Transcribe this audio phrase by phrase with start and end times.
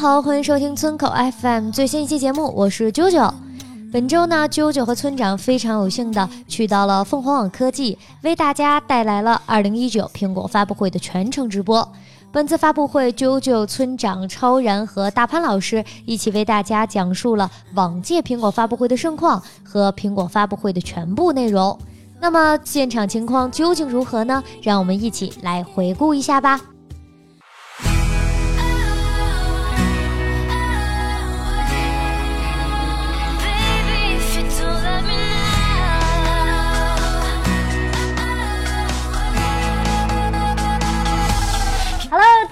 [0.00, 3.30] 好，欢迎收听村口 FM 最新一期节目，我是啾啾。
[3.92, 11.86] 本周呢，啾啾和村长非常有幸的去到了凤凰网科技，为大家带来了2019苹果发布会的全程直播。
[12.32, 21.78] 本次发布会，啾啾、村长、超然和大潘老师一起为大家讲述了往届苹果发布会的盛况和苹果发布会的全部内容。
[22.18, 24.42] 那么现场情况究竟如何呢？
[24.62, 26.58] 让我们一起来回顾一下吧。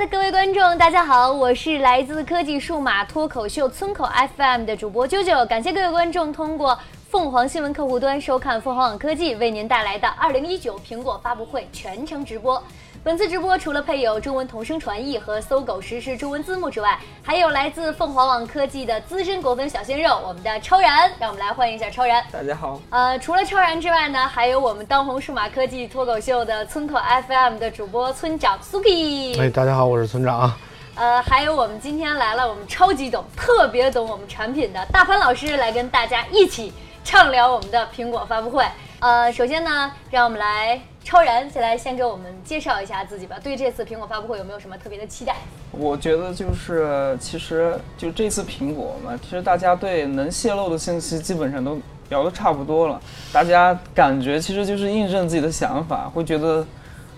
[0.07, 6.79] 各位观众，大家好，我是来自科技数码脱口秀村口 FM 的主播啾啾，感谢各位观众通过
[7.11, 12.63] 凤凰新闻客户端收看凤凰网科技为您带来的二零一九苹果发布会全程直播。
[13.09, 22.23] 本次直播除了配有中文同声传译和搜狗实时中文字幕之外，还有来自凤凰网科技的资深果粉小鲜肉，我们的超然，让我们来欢迎一下超然。
[22.31, 22.79] 大家好。
[22.91, 29.41] 呃，除了超然之外呢，还有我们当红数码科技脱口秀的村口 FM 的主播村长 Suki。
[29.41, 30.53] 哎，大家好，我是村长。
[30.95, 36.71] 呃，还有我们今天来了，我们超级懂、特别懂我们产品的大潘老师来跟大家一起
[37.05, 38.67] 畅聊我们的苹果发布会。
[39.01, 40.79] 呃，首先呢，让我们来。
[41.09, 43.39] 超然，先来先给我们介绍一下自己吧。
[43.43, 45.37] 对这次苹果发布会有没有什么特别的期待？
[45.73, 51.81] 我觉得就是，其实就这次苹果嘛，其实大家对能泄露的信息基本上都
[52.11, 53.01] 聊得差不多了。
[53.33, 56.63] 大家感觉其实就是印证自己的想法，会觉得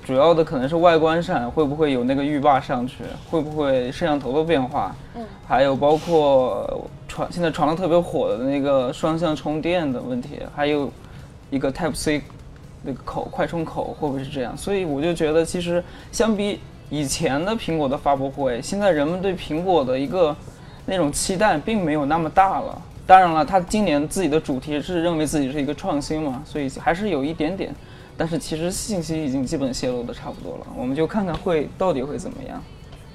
[0.05, 10.89] 主要的可能是外观上会不会有那个浴霸上去，会不会摄像头的变化，嗯，还有包括传现在传的特别火的那个双向充电的问题，还有
[11.51, 12.23] 一个 Type C。
[12.83, 14.57] 那个口快充口会不会是这样？
[14.57, 20.35] 所以我就觉得，其实相比以前的苹果的发布会，现在人们对苹果的一个
[20.87, 22.83] 那种期待并没有那么大了。
[23.07, 27.75] 当然了，他今年自己的主题是认为自己是一个创新嘛，所以还是有一点点。
[28.17, 32.63] 但是其实信息已经基本泄露的差不多了，我们就看看会到底会怎么样。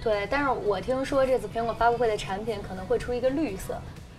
[0.04, 3.76] 对，但是我听说这次苹果发布会的产品可能会出一个绿色。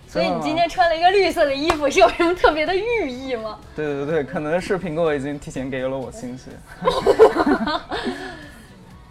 [0.09, 3.57] 所以你今天穿了一个绿色的衣服，是有什么特别的寓意吗？
[3.75, 6.45] 对对对，可能是苹果已经提前给了我信息。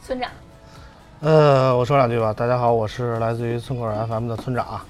[0.03, 0.31] 村长，
[1.21, 2.33] 呃，我说两句吧。
[2.33, 4.81] 大家好，我是来自于村口 FM 的村长。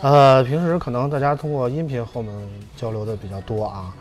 [0.00, 2.34] 呃，平时可能大家通过音频和我们
[2.76, 3.92] 交流的比较多啊，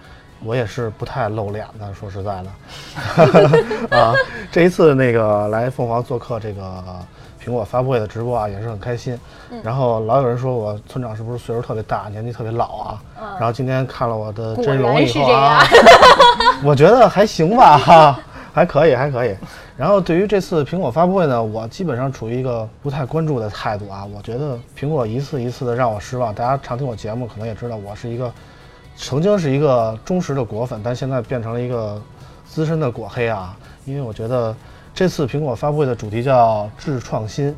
[0.43, 2.49] 我也是不太露脸的，说实在的。
[3.95, 4.15] 啊，
[4.51, 6.83] 这一次那个来凤凰做客这个。
[7.43, 9.19] 苹果发布会的直播啊，也是很开心。
[9.63, 13.01] 然后老有人说我村长是不是岁数特别大，年纪特别老啊？
[13.39, 15.63] 然后今天看了我的真容以后啊，
[16.63, 18.19] 我觉得还行吧，哈，
[18.53, 19.35] 还可以，还可以。
[19.75, 24.05] 然后对于这次苹果发布会呢，我基本上处于一个不太关注的态度啊。
[24.15, 26.31] 我觉得苹果一次一次的让我失望。
[26.33, 28.31] 大家常听我节目，可能也知道我是一个
[28.95, 31.99] 曾经是一个忠实的果粉，但现在变成了一个
[32.45, 34.55] 资深的果黑啊，因为我觉得。
[34.93, 37.55] 这次苹果发布会的主题叫“智创新”，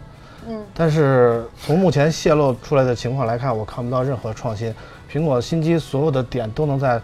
[0.48, 4.74] 嗯，但是从目前泄露出来的情况来看，我看不到任何创新。
[5.12, 7.02] 苹果新机所有的点都能在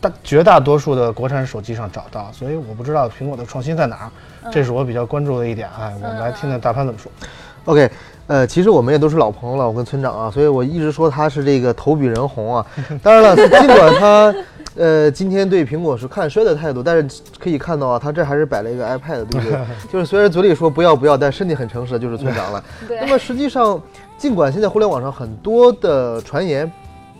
[0.00, 5.68] 大绝大多数的国产手机上找到，所以我不知道苹果的创新在哪儿，这是我比较关注的一点。
[5.78, 7.10] 哎，我们来听听大潘怎么说。
[7.64, 7.90] OK，
[8.26, 12.66] 呃，其实我们也都是老朋友了，我跟村长啊，所以我一直说他是这个头比人红啊。
[13.02, 14.34] 当然了，尽管他。
[14.74, 19.58] 呃，今天对苹果是看衰的态度，但是可以看到啊，他这还是摆了一个 iPad，对不对？
[19.92, 22.64] 就是虽然嘴里说不要不要，但身体很诚实，就是村长了。
[22.88, 23.80] 那么实际上，
[24.16, 26.70] 尽管现在互联网上很多的传言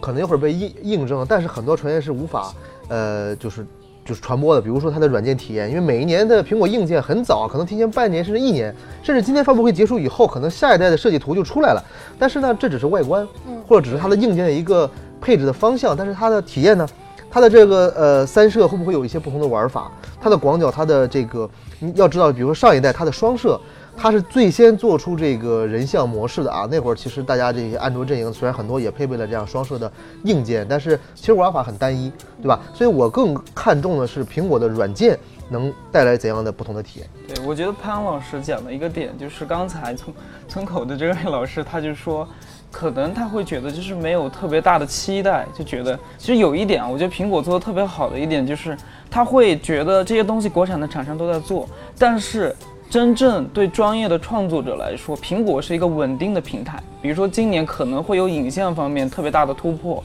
[0.01, 2.55] 可能一会儿被印印证，但是很多传言是无法
[2.89, 3.67] 呃，就是
[4.03, 4.61] 就是传播的。
[4.63, 11.85] 比如说它的软件体验，因为每一年的苹果硬件很早，可能提前半年甚至一年，甚至今天发布会结束以后，可能下一代的设计图就出来了。
[12.19, 13.29] 但是呢，这只是外观，
[13.69, 14.91] 或者只是它的硬件的一个
[15.21, 16.89] 配置的方向，但是它的体验呢？
[17.33, 19.91] 它的这个呃三摄会不会有一些不同的玩法？
[20.21, 21.49] 它的广角，它的这个
[21.81, 23.59] 你要知道，比如说上一代它的双摄，
[23.97, 26.69] 它是最先做出这个人像模式的啊。
[26.71, 29.91] 那会儿其实大家这些安卓阵营虽然很多也配备了这样双摄的
[30.25, 32.13] 硬件，但是其实玩法很单一，
[32.43, 32.61] 对吧？
[32.75, 35.19] 所以我更看重的是苹果的软件
[35.49, 37.09] 能带来怎样的不同的体验。
[37.27, 40.15] 对，我觉得潘老师讲的一个点就是刚才村
[40.49, 42.29] 村口的这位老师，他就说，
[42.73, 48.77] 可能他会觉得就是没有特别大的期待，就觉得其实有一点啊，我觉得苹果做的特别好的一点就是，
[49.11, 52.57] 他会觉得这些东西国产的厂商都在做，但是
[52.89, 56.83] 真正对专业的创作者来说，苹果是一个稳定的平台。
[57.01, 60.03] 比如说今年可能会有影像方面特别大的突破，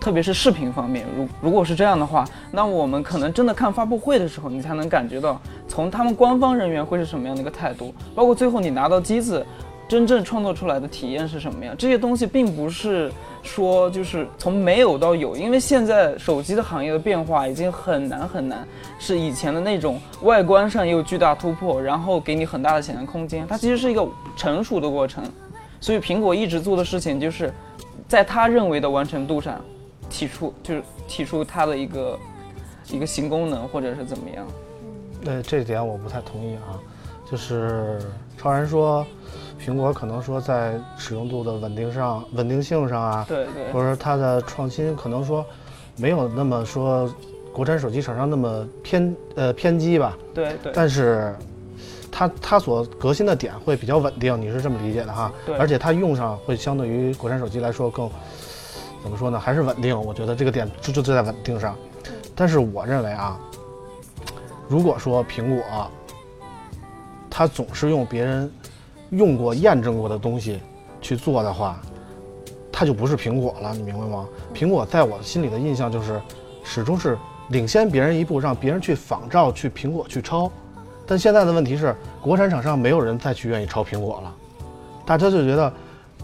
[0.00, 9.44] 特别是视频方面，如如果是这样的话，那我们可能真的看发布会的时候，你才能感觉到从他们官方人员会是什么样的一个态度，包括最后你拿到机子，
[9.88, 11.74] 真正创作出来的体验是什么样。
[11.76, 18.66] 这些东西并不是说就是从没有到有，因为现在手机的行业的变化已经很难很难，
[18.98, 25.22] 是以前的那种外观上也有巨大突破，然后给你很大的想象空间，它其实是一个成熟的过程。
[25.80, 27.52] 所以苹果一直做的事情就是，
[28.08, 29.60] 在他认为的完成度上，
[30.08, 32.18] 提出就是提出它的一个
[32.90, 34.46] 一个新功能或者是怎么样。
[35.26, 36.80] 呃，这点我不太同意啊，
[37.30, 38.00] 就是
[38.38, 39.06] 超然说，
[39.64, 45.42] 苹果可能说在使用度的稳定上、稳定性上啊，对对或者说它的创新可能说
[45.96, 47.10] 没有那么说
[47.50, 51.34] 国产手机厂商那么偏呃偏激吧，对对但是
[52.12, 55.32] 它它所革新的点会比较稳定，你是这么理解的哈？
[55.46, 58.10] 对而且它用上会相对于国产手机来说更
[59.02, 59.40] 怎么说呢？
[59.40, 59.98] 还是稳定。
[59.98, 61.74] 我觉得这个点就就在稳定上。
[62.34, 63.40] 但是我认为啊，
[64.68, 65.90] 如果说苹果
[67.30, 68.52] 它总是用别人
[69.10, 70.60] 用过、验证过的东西
[71.00, 71.80] 去做的话，
[72.72, 74.28] 它就不是苹果了，你明白吗？
[74.54, 76.20] 苹果在我心里的印象就是，
[76.64, 77.16] 始终是
[77.50, 80.50] 领先别人一步，让别人去仿照、去苹果去抄。
[81.06, 84.34] 但现在的问题是，国产厂商没有人再去愿意抄苹果了，
[85.04, 85.72] 大家就觉得，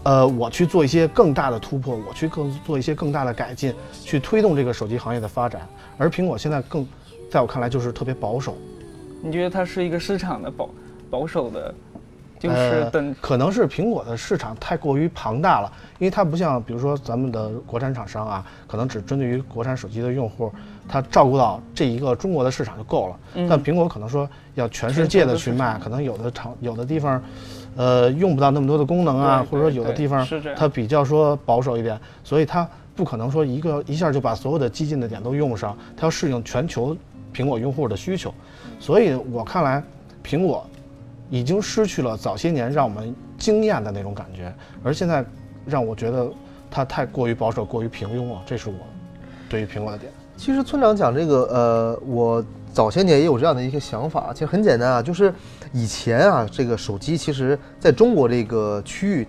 [0.03, 3.73] 呃，我去做一些更大的突破，我去更做一些更大的改进，
[4.03, 5.61] 去推动这个手机行业的发展。
[5.99, 6.87] 而苹果现在更，
[7.29, 8.55] 在我看来就是特别保守，
[9.21, 10.69] 你觉得它是一个市场的保
[11.11, 11.75] 保守的，
[12.41, 20.51] 就是呃可能是苹果的市场太过于庞大了，因为它不像比如说咱们的国产厂商啊，可能只针对于国产手机的用户，
[20.89, 23.19] 它照顾到这一个中国的市场就够了。
[23.35, 27.21] 嗯但苹果可能说要全世界的去卖，可能有的厂有的地方，
[27.75, 36.97] 呃，用不到那么多的功能啊，或者说有的地方它比较说保守一点，所以它不可能说一个一下就把所有的激进的点都用上，它要适应全球
[37.31, 38.33] 苹果用户的需求。
[38.79, 39.83] 所以我看来，
[40.23, 40.67] 苹果
[41.31, 45.25] 已经失去了早些年让我们惊艳的那种感觉，而现在
[45.65, 46.29] 让我觉得
[46.69, 48.75] 它太过于保守、过于平庸了，这是我
[49.49, 50.11] 对于苹果的点。
[50.35, 52.43] 其实村长讲这个，呃，我
[52.73, 55.33] 早些年也有这样的一个想法，其实很简单啊，就是
[55.71, 59.25] 以前啊，这个手机其实在中国这个区域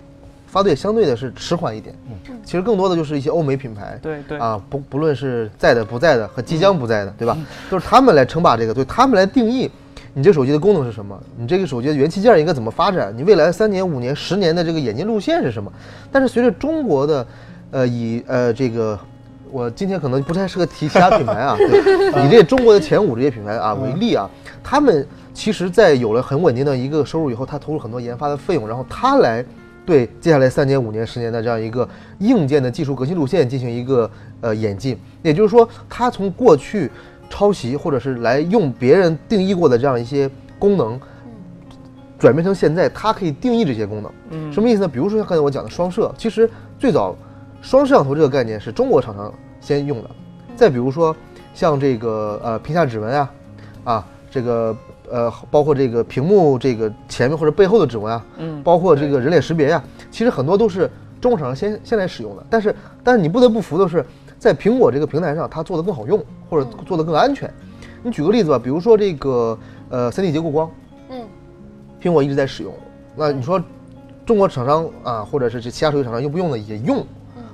[0.47, 2.37] 发对相对的是迟缓一点，嗯。
[2.45, 4.39] 其实更多的就是一些欧美品牌，对对。
[4.39, 7.37] 啊，不不论是在的、不在的和即将不在的，对吧？
[7.71, 9.71] 都是他们来称霸这个，对他们来定义
[10.15, 15.73] 你这手机的功能是什么，你这个手机的元器件应该怎么发展，你未来三年、五年、十年的这个演进路线是什么？
[16.11, 17.27] 但是随着中国的，
[17.71, 18.99] 呃，以呃这个。
[19.55, 24.27] 我今天可能不太适合提其他品牌啊， 对以这中国的前五这些品牌啊为例啊，
[24.65, 29.45] 他们其实，在有了很稳定的一个收入以后，他投入很多研发的费用，然后他来
[29.85, 31.87] 对接下来三年、五年、十年的这样一个
[32.21, 34.11] 硬件的技术革新路线进行一个
[34.41, 34.99] 呃演进。
[35.21, 36.91] 也就是说，他从过去
[37.33, 41.01] 抄袭或者是来用别人定义过的这样一些功能，
[42.19, 44.13] 转变成现在它可以定义这些功能。
[44.31, 44.89] 嗯什么意思呢？
[44.89, 46.49] 比如说像刚才我讲的双摄，其实
[46.79, 47.17] 最早
[47.63, 50.11] 双摄像头这个概念是中国厂商先用的。
[50.55, 51.17] 再比如说
[51.55, 53.33] 像这个呃屏下指纹啊，
[53.85, 54.77] 啊这个
[55.11, 62.45] 呃包括这个屏幕这个前面或者背后的指纹啊，嗯包括这个人脸识别呀、其实很多都是中国厂商先先来使用的。
[62.51, 64.05] 但是但是你不得不服的是，
[64.43, 66.21] 在苹果这个平台上，它做得更好用，
[66.51, 67.49] 或者做得更安全。
[68.03, 69.57] 你举个例子吧，比如说这个
[69.89, 70.69] 呃三 D 结构光，
[71.11, 71.23] 嗯，
[72.03, 72.75] 苹果一直在使用。
[73.15, 73.63] 那你说
[74.27, 77.07] 中国厂商啊，或者是这其他手机厂商用不用呢也用，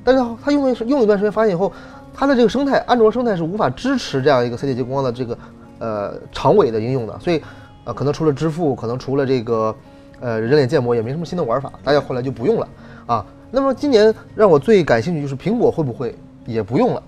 [0.02, 1.71] 但是它用用了一段时间，发现以后，
[2.14, 5.38] 它的这个生态，安卓生态是无法支持这样一个三 D 结构光的这个
[5.80, 7.42] 呃长尾的应用的，所以
[7.85, 9.76] 呃可能除了支付，可能除了这个
[10.21, 12.66] 呃人脸建模，也没什么新的玩法，大家后来就不用了
[13.04, 13.26] 啊。
[13.50, 16.14] 那么今年让我最感兴趣就是苹果会不会
[16.49, 17.02] 也不用了？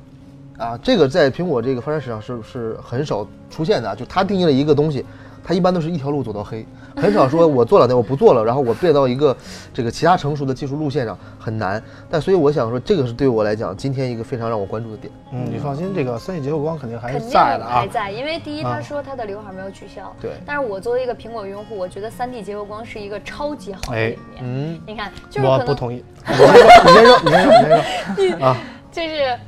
[0.59, 5.07] 啊，这个在苹果这个发展史上是是很少出现的啊，就它定义了一个东西，
[5.43, 9.35] 它一般都是一条路走到黑，很少说我做了那我不做了，然后我变到一个
[9.73, 11.83] 这个其他成熟的技术路线上很难。
[12.11, 15.11] 但所以我想说，这个是对我来讲今天一个非常让我关注的点。
[15.33, 17.89] 嗯，你放心，这个三 D 结构光肯定还是在的啊还。
[17.89, 20.15] 在，因为第一，啊他说他的刘海没有取消。
[20.21, 24.43] 对但是我作为一个苹果用户，我觉得三 D 结构光是一个超级好的哎一面。
[24.43, 27.83] 嗯，你看，就是我不同意， 你先说，你先说，你先说，
[28.19, 28.57] 你先说啊。
[28.91, 29.39] 就是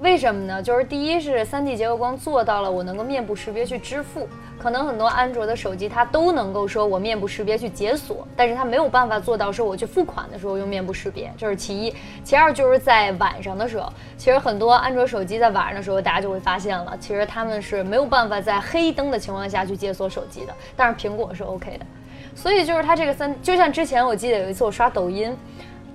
[0.00, 0.62] 为什么呢？
[0.62, 11.94] 就是第一是三 D 结构光做到了我能够面部识别去支付，可能很多安卓的手机它都能够说我面部识别去解锁，但是它没有办法做到说我去付款的时候用面部识别，这是其一。
[12.22, 21.86] 其二就是在晚上的时候，其实很多安卓手机在晚上的时候，大家就会发现了，其实他们是没有办法在黑灯的情况下去解锁手机的，但是苹果是 OK 的。
[22.34, 25.34] 所以就是它这个三，就像之前我记得有一次我刷抖音，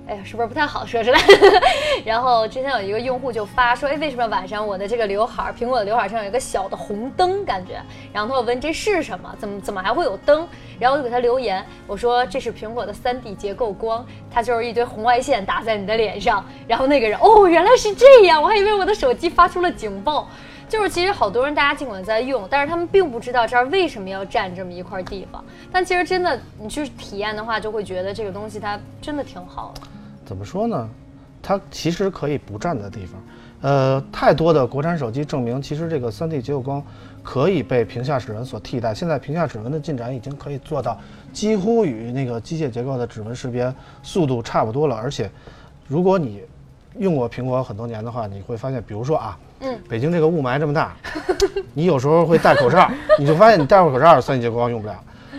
[0.06, 1.20] 哎呀，是不是不太好说出来？
[2.04, 7.80] 然后之前有一个用户就发说，哎，为什么晚上我的这个刘海，苹果的刘海上有一个小的红灯感觉？
[8.12, 9.32] 然后他就问这是什么？
[9.38, 10.48] 怎么怎么还会有灯？
[10.80, 16.44] 然后我就给他留言，我说这是苹果的三 D 结构光，它就是一堆红外线打在你的脸上。
[16.66, 20.28] 然后那个人，哦，原来是这样，我还以为我的手机发出了警报。
[20.70, 25.44] 就是其实好多人大家尽管在用，但是他们并不知道这儿为什么要占这么一块地方。
[25.72, 29.82] 但其实真的你去体验的话，就会觉得这个东西它真的挺好的。
[30.24, 30.88] 怎么说呢？
[31.42, 33.20] 它其实可以不占的地方，
[33.62, 36.80] 呃，太多的国产手机证明，其实这个 3D 结构光
[37.22, 38.94] 可以被屏下指纹所替代。
[38.94, 40.96] 现在屏下指纹的进展已经可以做到
[41.32, 43.74] 几乎与那个机械结构的指纹识别
[44.04, 44.94] 速度差不多了。
[44.94, 45.28] 而且，
[45.88, 46.42] 如果你
[46.98, 50.94] 用过苹果很多年的话，你会发现，比如说啊，嗯，北京这个雾霾这么大，
[51.74, 54.94] 你有时候会戴口罩， 你就发现你戴上口罩三 D 结构光用不了。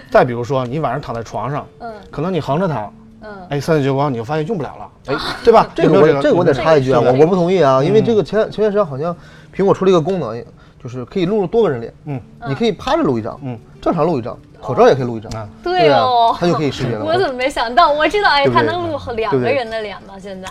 [0.10, 1.92] 再比如说，你晚上躺在床上，嗯。
[2.10, 5.70] 可能你横着躺，嗯，哎三 D 结光你就发现用不了了，哎，对吧？
[5.74, 9.16] 这个我这个我得插一句啊，我我不同意啊，因为这个前前段时间好像
[9.56, 10.44] 苹果出了一个功能，
[10.84, 17.04] 就是可以录入多个人脸，嗯，你可以趴着录一张，嗯，正常录一张，口罩也可以录一张，啊对啊哦，它就可以识别了。
[17.06, 17.90] 我怎么没想到？
[17.92, 20.16] 我知道，哎，它能录两个人的脸吗？
[20.20, 20.50] 现在，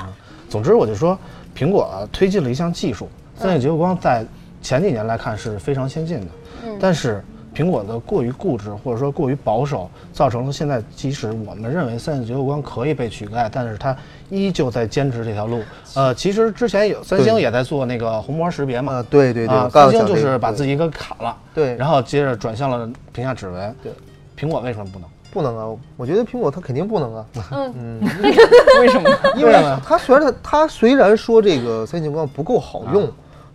[0.49, 1.19] 总之，我就说，
[1.55, 3.09] 苹果啊推进了一项技术，
[3.41, 4.25] 三 D 结构光在
[4.61, 6.27] 前几年来看是非常先进的，
[6.67, 13.97] 嗯但是苹果的过于固执或者说过于保守，造成了现在即使我们认为三 D 结构光可以被取代，但是它
[14.29, 15.63] 依旧在坚持这条路。
[15.95, 23.75] 呃，其实之前有三星也在做那个虹膜识别嘛，啊，对对对，三星就是把自己给砍了，对然后接着转向了屏下指纹。
[23.83, 23.91] 对，
[24.39, 25.09] 苹果为什么不能？
[25.33, 28.01] 不能啊，我觉得苹果它肯定不能啊，嗯，
[28.81, 29.09] 为什么？
[29.37, 29.53] 因为
[29.85, 33.09] 它虽然它它虽然说这个三星光不够好用，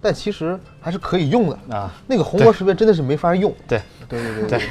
[0.06, 1.92] 但其实还是可以用的啊。
[2.06, 3.52] 那个虹膜识别真的是没法用。
[3.68, 4.62] 对，对对对对，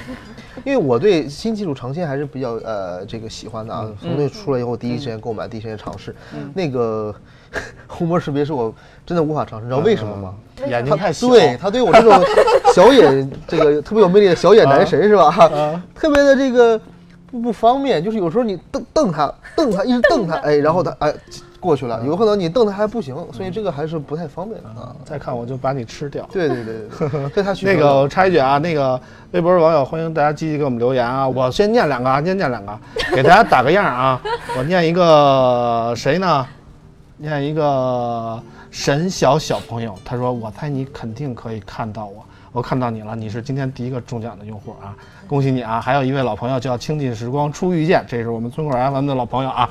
[0.64, 3.90] 因为我对新技术尝鲜还是比较呃这个喜欢的啊。
[4.00, 6.14] 从那出来以后，第一时间购买，第一时间尝试。
[6.54, 7.12] 那个
[7.88, 8.72] 虹膜识别是我
[9.04, 10.36] 真的无法尝试，你知道为什么吗？
[10.68, 11.26] 眼睛太小。
[11.26, 12.12] 对他对我这种
[12.72, 15.32] 小眼这个特别有魅力的小眼男神是吧？
[15.96, 16.80] 特别的这个
[17.28, 21.12] 不不方便，就是有时候你瞪瞪他，瞪他，一直瞪他，哎，然后他哎
[21.64, 24.94] 过去了，有可能你瞪他还不行，所以这个还是不太方便的啊。
[25.02, 26.28] 再看我就把你吃掉。
[26.30, 26.74] 对对对
[27.08, 31.26] 对，对他那个我插一句啊，那个微博网友欢迎大家积极给我们留言啊。
[31.26, 32.78] 我先念两个啊，先念两个，
[33.16, 34.20] 给大家打个样啊。
[34.58, 36.46] 我念一个谁呢？
[37.16, 38.38] 念一个
[38.70, 44.92] 沈小小朋友，他说：“我猜你肯定可以看到我，我看到你了，你是今天第一个中奖的用户啊，
[45.26, 49.70] 恭喜你啊！”还有一位老朋友叫倾尽时光初遇见，这是我们村口 FM 的老朋友啊。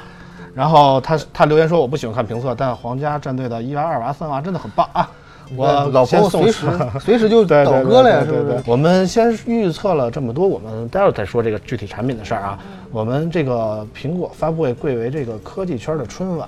[0.53, 5.09] 然后他他留言说：“我不喜欢看评测，但皇家战队的一娃、二娃、三娃真的很棒啊！”
[5.57, 6.67] 我老朋友先随时
[7.01, 8.63] 随时就对倒戈了呀，是不是？
[8.65, 12.57] 我们先预测了这么多，我们待会儿再说这个具体产品的事儿啊。
[12.91, 16.47] 我们这个苹果发布会贵为这个科技圈的春晚，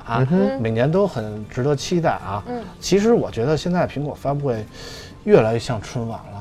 [0.61, 2.41] 每年都很值得期待啊。
[2.79, 4.65] 其实我觉得现在苹果发布会
[5.25, 6.34] 越来越像春晚了。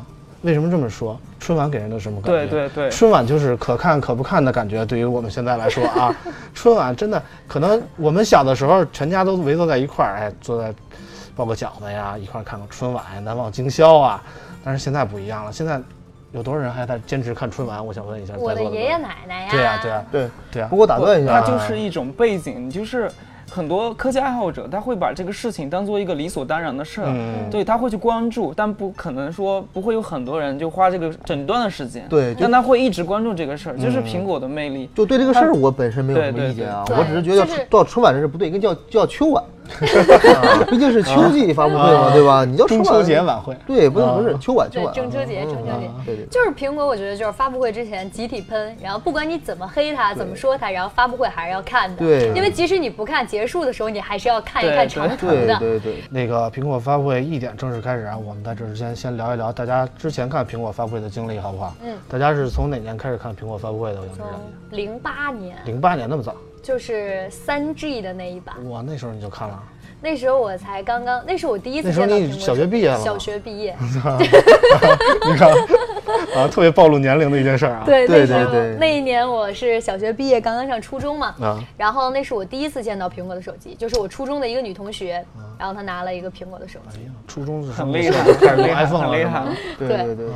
[0.45, 1.19] 为什么这么说？
[1.41, 2.47] 春晚给人的什么感觉？
[2.47, 4.85] 对对对春晚就是可看可不看的感觉。
[4.85, 6.15] 对于我们现在来说啊，
[6.55, 10.73] 春晚真的可能我们小的时候全家都围坐在一块儿，哎，坐在
[11.35, 14.23] 包个饺子呀，一块儿看个春晚呀，难忘今宵啊。
[14.63, 15.81] 但是现在不一样了，现在
[16.33, 17.85] 有多少人还在坚持看春晚？
[17.85, 23.11] 我想问一下，我的的爷爷奶奶呀，对呀、对呀、对对呀、不过打断一下啊，它就是一种背景，就是
[23.55, 34.91] 很多科技爱好者他会把这个事情当做一个理所当然的事儿，嗯对他会去关注，但不可能说不会有很多人就花这个整段的时间，对就但他会一直关注这个事儿，嗯就是苹果的魅力。
[34.95, 39.45] 就对这个事儿，我本身没有什么意见啊，我只是觉得就是到春晚这是不对，应该叫叫秋晚。
[39.65, 42.45] 啊 毕竟是秋季发布会嘛，对吧？
[42.45, 45.91] 你就中秋节晚会，对，不是啊不是秋晚秋中秋节，嗯中秋节。
[46.05, 46.27] 对对。
[46.27, 51.97] 就是苹果，我觉得就是发布会之前集体喷，然后不管你怎么黑它，怎么说它，然后发布会还是要看的。
[51.97, 55.57] 对因为即使你不看，结束的时候你还是要看一看长图的。
[55.59, 61.75] 对对对，那个苹果发布会一点正式开始啊，我们在这之前先聊一聊大家之前看苹果发布会的经历，好不好？
[61.83, 64.01] 嗯，大家是从哪年开始看苹果发布会的？
[64.01, 64.29] 我想知道。
[64.71, 69.63] 零八年，零八年那么早，就是三 G 的那一版，哇，那时候你就看了，
[70.01, 73.77] 那时候我才刚刚，那是我第一次那时候你小学毕业了小学毕业，
[75.29, 75.53] 你看
[76.35, 77.83] 啊，特别暴露年龄的一件事儿啊。
[77.85, 78.77] 对，对对对。
[78.79, 81.35] 那一年我是小学毕业，刚刚上初中嘛。
[81.41, 85.55] 啊，然后那是我第一次见到苹果的手机，就是我初中的一个女同学，啊。
[85.57, 88.25] 然后她拿了一个苹果的手机，哎呀，初中是很厉害
[88.85, 89.45] ，，iPhone 了，很厉害。
[89.79, 89.87] 是。
[89.87, 89.89] 对。
[89.89, 90.27] 对对对。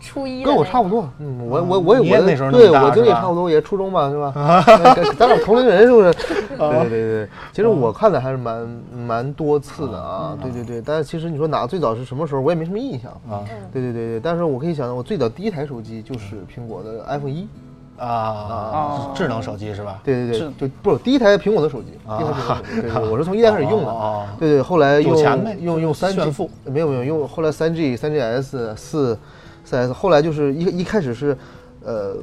[0.00, 4.32] 初一跟我差不多，嗯，我我我也我的那时候对我经历差不多，也初中吧，是吧？
[5.18, 6.12] 咱俩同龄人是不是？
[6.12, 10.80] 对对对对，其实我看的还是蛮蛮多次的啊，对对对。
[10.80, 13.10] 但是其实你说哪个最早是什么时候，我也没什么印象。
[13.28, 13.44] 啊。
[13.72, 17.48] 对对对对，但是我可以想到，我最早第一台手机就是苹果的 iPhone 一。
[17.96, 20.00] 啊啊，智能手机是吧？
[20.02, 23.92] 对对对，就不是第一台苹果的手机，第一台苹果手机， 对对，我是从一代开始用的。
[23.92, 28.42] 啊，对对，后来用钱呗用用三 G，没有没有用，后来三 G、三 GS、
[28.74, 29.18] 四、
[29.64, 31.36] 四 S，后来就是一一开始是，
[31.84, 32.16] 呃，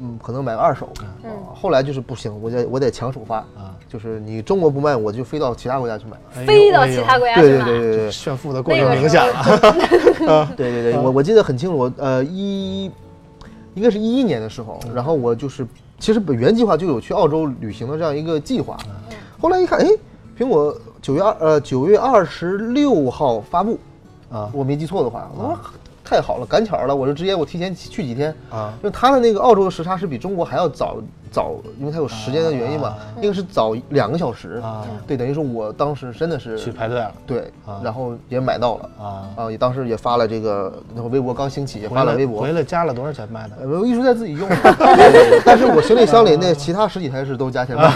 [0.00, 0.88] 嗯，可能买个二手，
[1.22, 1.30] 嗯。
[1.30, 3.36] 啊后来就是不行，我得我得抢首发。
[3.38, 6.44] 啊，就是你中国不卖，我就飞到其他国家去买。
[6.44, 7.64] 飞到其他国家对对去买。
[7.64, 7.96] 对对。
[7.96, 10.48] 对炫富的过程明显了。
[10.56, 12.90] 对对对，我我记得很清楚，我呃一
[13.74, 15.66] 应该是一一年的时候，然后我就是
[15.98, 18.76] 其实本原计划就有去澳洲旅行的这样一个计划，
[19.40, 19.88] 后来一看，哎，
[20.38, 23.78] 苹果九月二呃九月二十六号发布，
[24.30, 24.50] 啊。
[24.52, 25.58] 我没记错的话，我说
[26.04, 28.72] 太好了，赶巧了，我就直接我提前去几天，啊。
[28.82, 30.98] 因为他的那个澳洲的时差是比中国还要早
[31.30, 34.60] 早，因为他有时间的原因嘛啊，那个是早两个小时。
[34.62, 37.12] 啊，对，等于说我当时真的是去排队了。
[37.26, 38.90] 对啊，然后也买到了。
[38.98, 39.28] 啊！
[39.36, 42.40] 啊，也当时也发了这个，那会微博刚兴起，也发了微博。
[42.40, 42.54] 回。
[42.54, 43.56] 来加了多少钱卖的？
[43.60, 44.48] 呃，我一直在自己用，
[45.44, 47.90] 但是我行李箱里那其他十几台是都加钱买，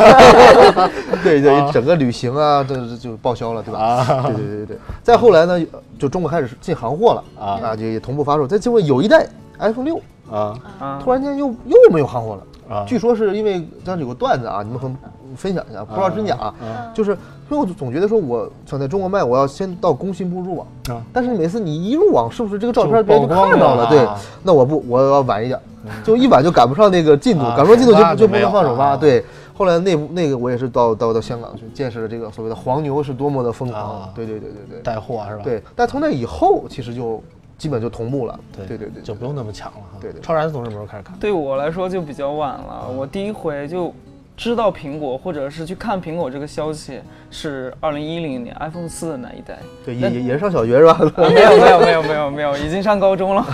[1.23, 3.79] 对对，整个旅行啊，这这就报销了，对吧？
[3.79, 4.79] 啊对对对对。
[5.03, 5.67] 再后来呢，
[5.99, 8.47] 就中国开始进行货了啊啊，就也同步发售。
[8.47, 9.27] 再结果有一代
[9.59, 12.43] iPhone 六，啊啊突然间又又没有行货了。
[12.69, 12.85] 啊！
[12.87, 14.95] 据说是因为当时有个段子啊，你们可能
[15.35, 16.55] 分享一下，不知道真假啊。
[16.93, 20.67] 就是因为我总觉得说我想在中国卖，我要先到工信部入网。
[20.91, 23.87] 啊但是每次你一入网，是不是这个照片别人就看到了？
[23.89, 24.07] 对
[24.43, 25.59] 那我不，我要晚一点，
[26.05, 28.89] 就一晚就赶不上那个进度，啊赶不上进度就就不能放手发。
[28.89, 29.25] 啊对，
[29.59, 34.13] 后来那部那个我也是到到到香港去见识了这个所谓的黄牛是多么的疯狂啊。
[34.15, 35.43] 对对对对对带货是吧？
[35.43, 35.61] 对。
[35.75, 37.21] 但从那以后，其实就
[37.59, 38.39] 基本就同步了。
[38.57, 39.99] 对对对对，就不用那么抢了哈。
[40.01, 41.19] 对对超然从什么时候开始看？
[41.19, 42.89] 对我来说就比较晚了。
[42.97, 43.93] 我第一回就
[44.37, 49.59] 知道苹果，或者是去看苹果这个消息，是二零一零年 iPhone 四的那一代。
[49.85, 50.93] 对也也也是上小学是吧？
[50.93, 53.45] 啊没有没有没有没有没有，已经上高中了。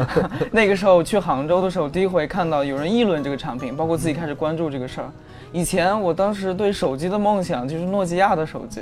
[0.52, 5.08] 那个时候去杭州的时候，第一回看到有人议论这个产品，包括自己开始关注这个事儿。
[5.54, 8.80] 以前我当时对手机的梦想就是诺基亚的手机，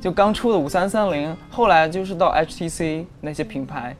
[0.00, 3.94] 就刚出的五三三零，后来就是到 HTC 那些品牌，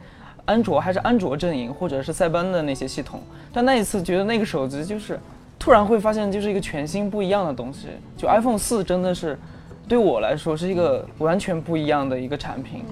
[0.47, 3.23] 安卓还是安卓阵营，或者是塞班的那些系统。
[3.53, 5.17] 但那一次觉得那个手机就是
[5.61, 9.39] 突然会发现就是一个全新不一样的东西，就 iPhone 四真的是
[9.87, 12.85] 对我来说是一个完全不一样的一个产品。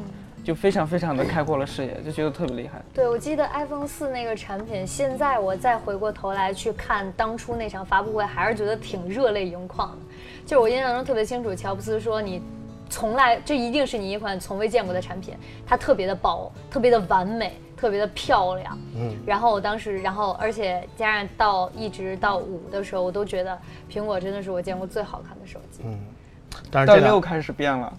[0.45, 2.81] 就非常非常的开阔了视野，就觉得特别厉害。
[2.93, 9.99] 对，我记得 iPhone 四那个产品，现在我再回过头来去看当初那场发布会，还是觉得挺热泪盈眶的。
[10.47, 12.43] 就我印象中特别清楚，乔布斯说你。
[12.91, 15.35] 从来，这一定是你一款从未见过的产品，
[15.67, 18.79] 它特别的薄，特别的完美，特别的漂亮。
[18.95, 23.59] 嗯，然后我当时，然后而且加上到一直到五的时候，我都觉得
[23.91, 25.81] 苹果真的是我见过最好看的手机。
[25.85, 25.99] 嗯，
[26.71, 27.93] 但是到这两六开始变了，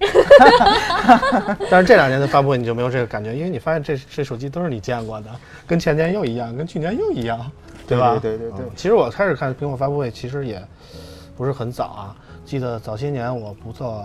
[1.70, 5.30] 但是这两年的发布会你就没有这个感觉，因为你发现这这手机都是你见过的，
[5.68, 7.52] 跟前年又一样，跟去年又一样，
[7.88, 8.12] 对吧？
[8.22, 10.62] 对对对对嗯其实我开始看苹果发布会，其实也
[11.38, 12.15] 不是很早啊。
[12.46, 14.04] 记得早些年我不做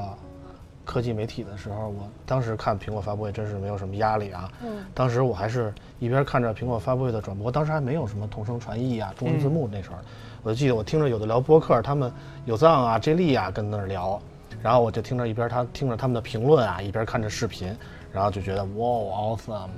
[0.85, 4.51] 科技媒体的时候，我当时看苹果发布会真是没有什么压力啊。
[4.63, 9.97] 嗯，当时我还是一边看着苹果发布会的转播，当时还没有什么同声传译啊、中文字幕那时候，
[10.43, 12.11] 我就记得我听着有的聊播客，他们
[12.47, 14.21] 有藏啊、J 莉啊跟那儿聊，
[14.63, 17.77] 然后我就听着一边他听着他们的评论啊，一边看着视频，
[18.13, 19.69] 然后就觉得哇，awesome。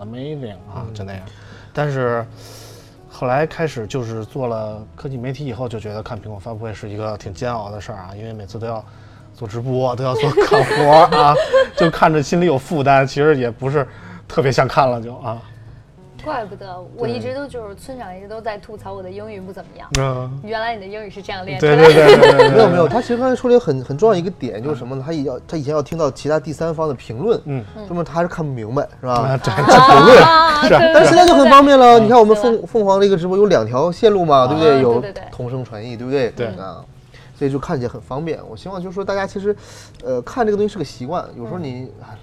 [0.00, 1.22] amazing 啊，就那样。
[1.72, 2.26] 但是
[3.08, 8.84] 后来开始就是做了科技媒体以后，就觉得看苹果发布会是一个挺煎熬的事儿啊，因为每次都要
[9.32, 11.34] 做直播，都要做 干活儿啊，
[11.76, 13.86] 就看着心里有负担，其实也不是
[14.26, 15.40] 特别想看了就啊。
[16.24, 19.88] 怪不得我一直都就是村长一直都在吐槽我的英语不怎么样。
[19.98, 21.94] 嗯，原来你的英语是这样练出来对的。
[21.94, 25.02] 对对对对，没有没有，他其实刚才说了一个很很重要一个点，就是什么呢？
[25.04, 29.40] 他也要他以前要听到其他第三方的评论，嗯，说明他还是看不明白，是啊，吧？
[29.42, 34.80] 这这评论啊是啊但是现在就很方便了，你看我们凤凤凰这个直播有两条线路嘛，对不对？
[34.80, 36.30] 有同声传译，对不对？
[36.30, 36.84] 对啊，
[37.36, 38.38] 所以就看起来很方便。
[38.48, 39.54] 我希望就是说大家其实，
[40.04, 41.90] 呃，看这个东西是个习惯，有时候你。
[42.02, 42.16] 哎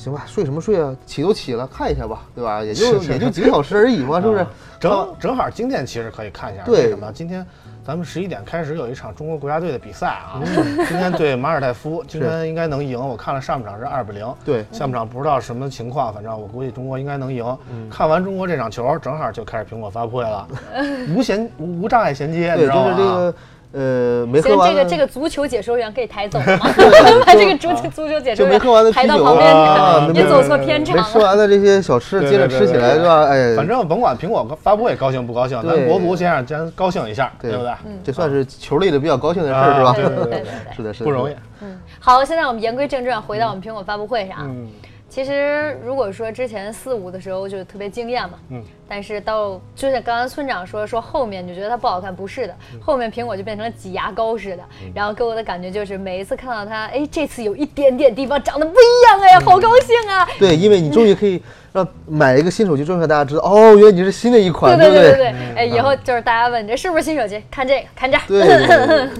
[0.00, 0.96] 行吧，睡什么睡啊？
[1.04, 2.64] 起都起了，看一下吧，对吧？
[2.64, 4.46] 也就也就几个小时而已嘛，是不是啊？
[4.80, 7.12] 正正好今天其实可以看一下，对为什么？
[7.12, 7.46] 今天
[7.84, 10.40] 咱们十一点开始有一场中国国家队的比赛啊，
[10.88, 12.98] 今天对马尔代夫，今天应该能赢。
[12.98, 17.44] 我看了上半场是二比零，对下半场不知道什么情况，反正我估计中国应该能赢。
[17.90, 20.48] 看完中国这场球，正好就开始苹果发布会了，
[21.14, 22.96] 无衔无无障碍衔接，你对，知道吗？
[22.96, 23.34] 就是这个
[23.72, 26.66] 呃没喝行，完的这个这个足球解说员可以抬走了吗？
[27.24, 31.24] 把这个足足球解说员没喝完的抬到旁啊边，没别走错片场没吃了。
[31.24, 33.26] 完的这些小吃，接着吃起来，是吧？
[33.26, 37.72] 哎，反正甭管苹果发布会高兴不高兴，咱对国足先让咱高兴一下，对对不对？
[38.02, 39.92] 这算是球类的比较高兴的事儿，啊是吧？
[39.94, 41.34] 对对对对对对 是的，是的，不容易。
[41.62, 44.38] 嗯好，现在我们言归正传，回到我们苹果发布会上。
[44.40, 44.66] 嗯，
[45.10, 52.80] 其实如果说之前四五的时候就特别惊艳嘛，嗯，但是到就像刚刚村长说说后面就觉得它不好看，不是的，嗯。
[52.80, 54.62] 后面苹果就变成了挤牙膏似的，
[54.94, 60.28] 然后给我的感觉就是每一次看到它，哎，这次有一点点地方长得不一样，哎呀，好高兴啊！
[60.38, 61.42] 对，因为你终于可以
[61.72, 68.16] 让买一个新手机，终于让大家知道，哦，原来你是新的一款，对对对对对，哎，以后就是大家问这是不是新手机，看这个，看这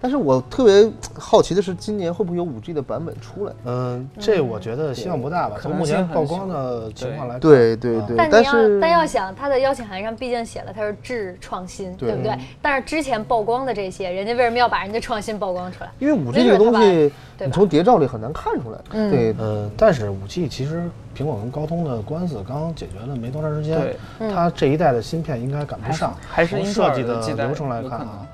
[0.00, 3.52] 但是我特别好奇的是，今年会不会有五 G 的版本出来？
[3.64, 5.56] 嗯，这我觉得希望不大吧。
[5.60, 12.08] 从目前曝光的情况来看，对对对，但你要但是但要想，它的邀请函上毕竟写了它是致创新，对。
[12.08, 12.36] 对不对？
[12.60, 15.90] 但是之前曝光的这些，人家为什么要把人家创新曝光出来？
[15.98, 18.78] 因为五 G 这个东西，你从谍照里很难看出来。
[18.92, 19.10] 嗯。
[19.10, 20.82] 对，呃，但是五 G 其实
[21.16, 23.78] 苹果跟高通的官司刚刚解决了没多长时间
[24.18, 28.26] 它这一代的芯片应该赶不上，还是从设计的流程来看啊，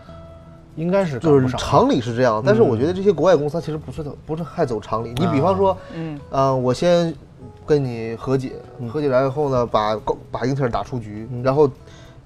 [0.76, 1.48] 应该是就是。
[1.56, 5.08] 常理是这样，但是我觉得这些国外公司它其实不是特不是太走常理。
[5.16, 7.14] 你比方说，嗯，呃，我先
[7.66, 8.52] 跟你和解，
[8.92, 11.70] 和解完以后呢，把高把英特尔打出局，然后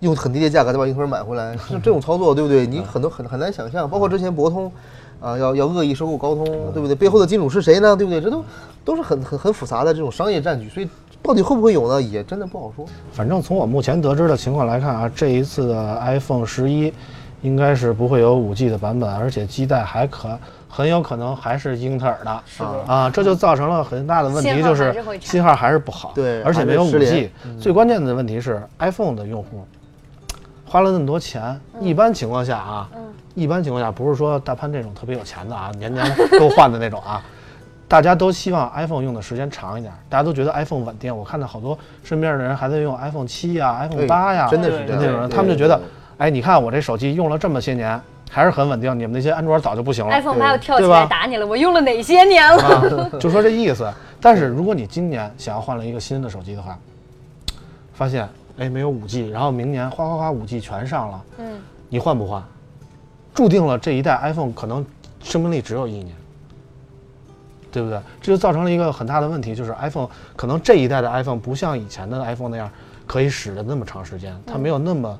[0.01, 2.67] 用很低的价格再把英特尔买回来， 是这种操作，对不对？
[2.67, 4.71] 你很多很很难想象，包括之前博通。
[5.21, 6.95] 啊，要要恶意收购高通，对不对？
[6.95, 7.97] 背后的金主是谁呢？
[7.97, 8.21] 对不对？
[8.21, 8.45] 这都
[8.85, 10.89] 都是很很很复杂的这种商业战局，所以
[11.21, 12.01] 到底会不会有呢？
[12.01, 12.87] 也真的不好说。
[13.11, 16.93] 反正从我目前得知的情况来看啊，这一次的 iPhone 十一
[17.43, 22.43] 应该是不会有五 G 的版本，而且基带还可很有可能还是英特尔的。
[22.47, 27.31] 是的啊，这就造成了很大的问题，就是信号还是不好，对而且没有五 G。
[27.61, 29.67] 最关键的问题是 iPhone 的用户
[30.67, 32.89] 花了那么多钱，一般情况下啊，
[33.35, 36.05] 一般情况下不是说大潘这种特别有钱的啊，年年
[36.39, 37.23] 都换的那种啊。
[37.87, 41.17] 大家都希望 iPhone 用的时间长一点，大家都觉得 iPhone 稳定。
[41.17, 45.81] 我看到好多身边的人还在用 iPhone 七呀、iPhone 八呀，真的是这样那种人，他们就觉得
[46.19, 50.11] 哎，你看我这手机用了这么些年，还是很稳定，你们那些安卓早就不行了。
[50.13, 52.61] iPhone 八要跳起来打你了，我用了哪些年了？
[52.61, 53.89] 啊，就说这意思。
[54.21, 56.77] 但是如果你今年想要换了一个新的手机的话，
[57.95, 58.29] 发现
[58.59, 62.43] 哎没有五 G，然后明年哗哗哗五 G 全上了，嗯，你换不换？
[63.33, 64.85] 注定了这一代 iPhone 可能
[65.23, 66.09] 生命力只有一年，
[67.71, 68.01] 对不对？
[68.21, 72.69] 这就造成了一个很大的问题，就是 iPhone 可能这一代的 iPhone 不像以前的 iPhone 那样
[73.07, 75.17] 可以使得那么长时间，它没有那么。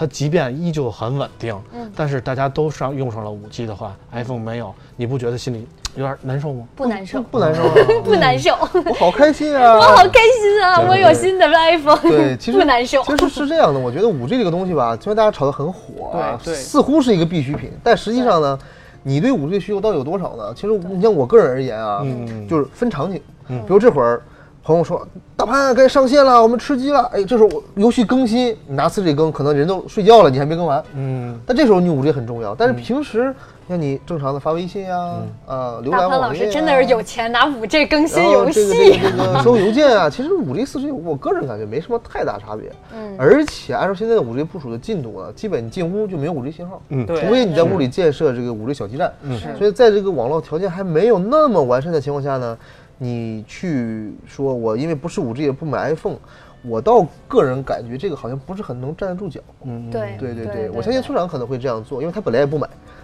[0.00, 1.54] 它即便依旧很稳定，
[1.94, 6.64] 但是大家都上用上了五 G 的话，iPhone 没有，你不觉得心里有点难受吗？
[6.74, 8.52] 不难受，不难受啊， 不难受，
[8.86, 9.74] 我好开心啊！
[9.76, 10.80] 我好开心啊！
[10.88, 13.02] 我有新的 iPhone，对， 其实不难受。
[13.02, 18.58] 其实是这样的，我觉得五 G 这个东西吧，虽然大家炒得很火啊，对对似乎是一个必需品，但实际上呢，
[19.02, 20.54] 你对五 G 的需求到底有多少呢？
[20.54, 24.22] 其实你像我个人而言啊，嗯就是分场景，比如这会儿。
[24.70, 25.04] 朋友说
[25.36, 30.80] ：“大潘该上线了，我们吃鸡了。”哎，这时候我游戏更新，你拿四 G 更，可能人都睡觉了，你还没更完。
[30.94, 33.34] 嗯，但这时候你五 G 很重要，但是平时
[33.68, 34.96] 像你正常的发微信呀、
[35.44, 39.00] 啊，浏大潘老览网页老师真的是有钱，拿五 G 更新然后游这个戏。
[39.00, 42.70] 这个这个收邮件啊，其实五 G 四 G 我个人感觉没什么太大差别。
[42.94, 46.80] 嗯而且按照现在的五 G 部署的进度啊，基本你进屋就没有五 G 信号。
[46.90, 49.12] 嗯对除非你在屋里建设这个五 G 小基站。
[49.22, 52.56] 嗯所以在这个网络条件还没有那么完善的情况下呢，
[53.02, 56.18] 你去说我因为不是五 G 也不买 iPhone，
[56.62, 59.40] 我倒个人感觉这个好像不是很能站得住脚。
[59.64, 62.68] 嗯，对对对对对，我相信村长可能会这样做，因为他本来也不买，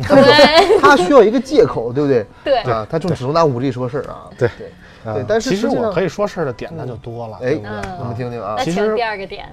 [0.82, 2.26] 他需要一个借口，对不对？
[2.44, 2.58] 对。
[2.70, 4.28] 啊，他就只能拿五 G 说事儿啊。
[4.38, 4.50] 对。
[4.58, 4.66] 对
[5.10, 7.70] 啊对，但是其实我可以说事儿的点那就多了，哎对不对？
[7.70, 7.98] 嗯。
[8.00, 9.46] 我们听听啊，其实第二个点，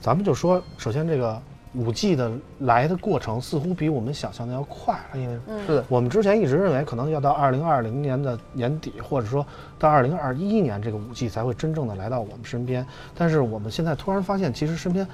[0.00, 1.38] 咱们就说，首先这个
[1.72, 9.46] 五 G 的来的过程似乎比我们想象的要快了，因为是的，我们之前一直认为可能要到二零二零年的年底，或者说
[9.78, 12.84] 到二零二一年这个五 G 才会真正的来到我们身边。
[13.16, 15.06] 但是我们现在突然发现，其实身边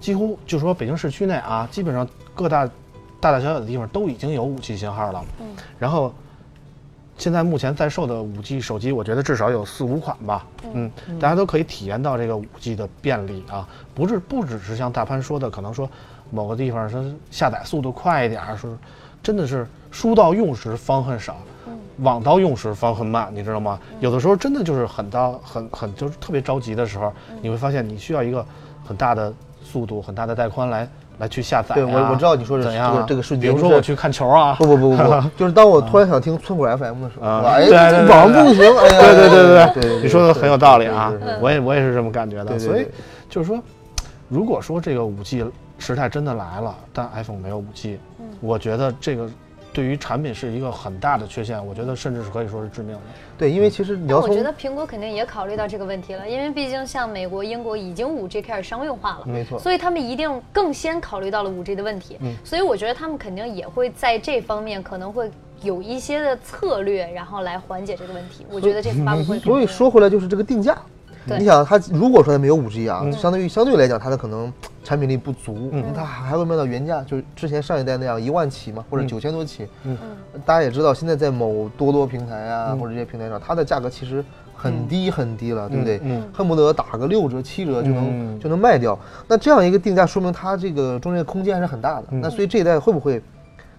[0.00, 2.66] 几乎就说北京市区内啊，基本上各大
[3.20, 5.24] 大大小小的地方都已经有五 G 信号了。
[5.40, 5.46] 嗯。
[5.78, 6.12] 然后
[7.22, 10.44] 现在目前在售的五 G 手机，我觉得至少有四五款吧。
[10.72, 10.90] 嗯。
[11.20, 15.88] 大家都可以体验到这个五 G 的便利啊，不是不只是像大潘说的，可能说
[16.32, 18.76] 某个地方说下载速度快一点儿，说
[19.22, 21.36] 真的是书到用时方恨少。
[21.98, 23.78] 网到用时方恨慢，你知道吗？
[24.00, 28.44] 有的时候真的就是很到很很就是特别着急的时候，你会发现你需要一个
[28.84, 29.32] 很大的
[29.62, 30.88] 速度、很大的带宽来
[31.22, 31.76] 来去下载、啊。
[31.76, 42.58] 对我我知道你说的怎样啊这个瞬比间比如说我去看球啊，不不不不不，就是当我突然想听村口 FM 的时候，哎，对对对网上不行，哎呀，对对对对对对，你说的很有道理啊我也我也是这么感觉的。
[42.58, 42.88] 所以
[43.30, 43.56] 就是说，
[44.28, 45.44] 如果说这个五 G
[45.78, 48.00] 时代真的来了，但 iPhone 没有五 G，
[48.40, 49.28] 我觉得这个
[49.72, 53.00] 对于产品是一个很大的缺陷，我觉得甚至是可以说是致命的。
[53.38, 62.18] 对，因为其实你我觉得苹果肯定也考虑到这个问题了，因为毕竟像美国、英国已经五 G 开始商用化了，没错所以他们一定更先考虑到了五 G 的问题。
[62.44, 65.30] 所以我觉得他们肯定也会在这方面可能会
[65.62, 68.46] 有一些的策略，然后来缓解这个问题。
[68.50, 70.76] 我觉得这次发布会，所以说回来就是这个定价。
[71.26, 71.38] 对。
[71.38, 79.66] 你想，它如果说它没有五 G 啊，相对于相对来讲，它的可能 产品力不足，那它还会卖到原价，就是之前上一代那样一万起嘛，或者九千多起。
[79.84, 79.96] 嗯。
[80.44, 86.00] 大家也知道，现在在某多多平台啊，或者这些平台上，它的价格其实很低很低了，对不对？
[86.02, 88.40] 嗯恨不得打个六折七折就能、嗯。
[88.40, 88.98] 就能卖掉。
[89.28, 92.06] 那这样一个定价，说明它这个中间的空间还是很大的。
[92.10, 93.22] 那所以这一代会不会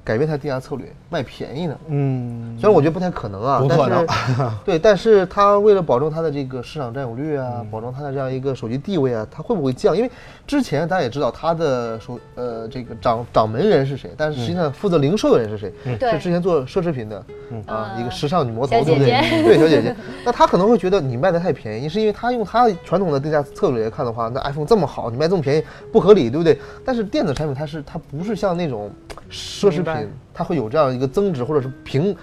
[0.03, 1.77] 改变它定价策略，卖便宜呢？
[1.87, 4.07] 嗯，虽然我觉得不太可能啊，但不可能是
[4.65, 9.95] 对，但是它为了保证它的这个市场占有率嗯啊，保证它的这样一个手机地位啊，它会不会降？
[9.95, 10.11] 因为
[10.45, 15.73] 之前大家也知道它的手呃这个掌掌门人是谁，但是实际上负责零售的人是谁？
[15.97, 17.17] 对是之前做奢侈品的
[17.65, 19.43] 啊，嗯一个时尚女魔头，对不对？
[19.43, 19.95] 对，小姐姐。
[20.25, 26.59] 那他可能会觉得你卖的太便宜，是因为他用他传统的定价策略来看的话，那 iPhone 这么好，你卖这么便宜不合理，对不对？
[26.83, 28.91] 但是电子产品它是它不是像那种
[29.31, 32.15] 奢侈明白品，它会有这样一个增值或者是平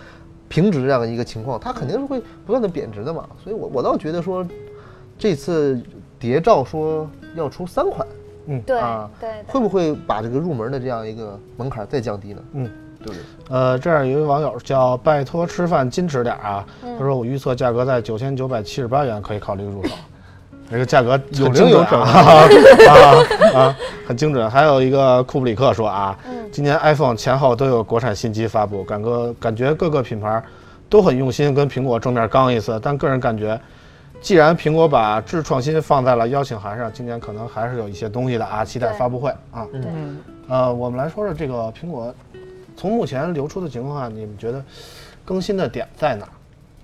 [0.49, 3.29] 平值这样的一个情况，它肯定是会不断的贬值的嘛。
[3.43, 4.47] 所以我我倒觉得说，
[5.19, 5.81] 这次
[6.19, 8.07] 谍照说要出三款，
[8.67, 12.43] 对啊对对会不会把这个入门的这样一个门槛再降低呢？
[12.53, 13.21] 嗯，对不对？
[13.49, 19.95] 呃，这样有一位网友叫拜托吃饭矜持点儿啊，嗯他说我预测价格在九千九百七十八元可以考虑入手，
[20.71, 22.47] 这个价格有很精准零有整啊
[22.89, 24.49] 啊啊，很精准。
[24.49, 26.17] 还有一个库布里克说啊，
[26.53, 30.43] 今年 iPhone 前后都有国产新机发布，感觉感觉各个品牌
[30.89, 33.61] 都很用心跟苹果正面刚一次，但个人感觉。
[34.21, 39.67] 既然苹果把智创新放在了邀请函上，今年可能还是有一些东西的啊，期待发布会啊。
[39.73, 42.15] 嗯呃，我们来说说这个苹果，
[42.77, 44.63] 从目前流出的情况下，你们觉得
[45.25, 46.33] 更新的点在哪儿？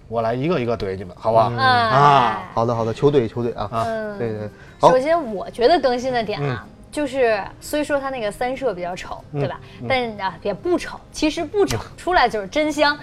[0.08, 1.50] 我来一个一个怼你们，好不好？
[1.50, 2.48] 啊。
[2.54, 4.18] 好的好的，求怼求怼啊，嗯。
[4.18, 9.60] 对对，好首先，我觉得更新的点啊，就是虽说它那个三摄比较丑，对吧？
[9.88, 12.98] 但啊也不丑，其实不丑，出来就是真香。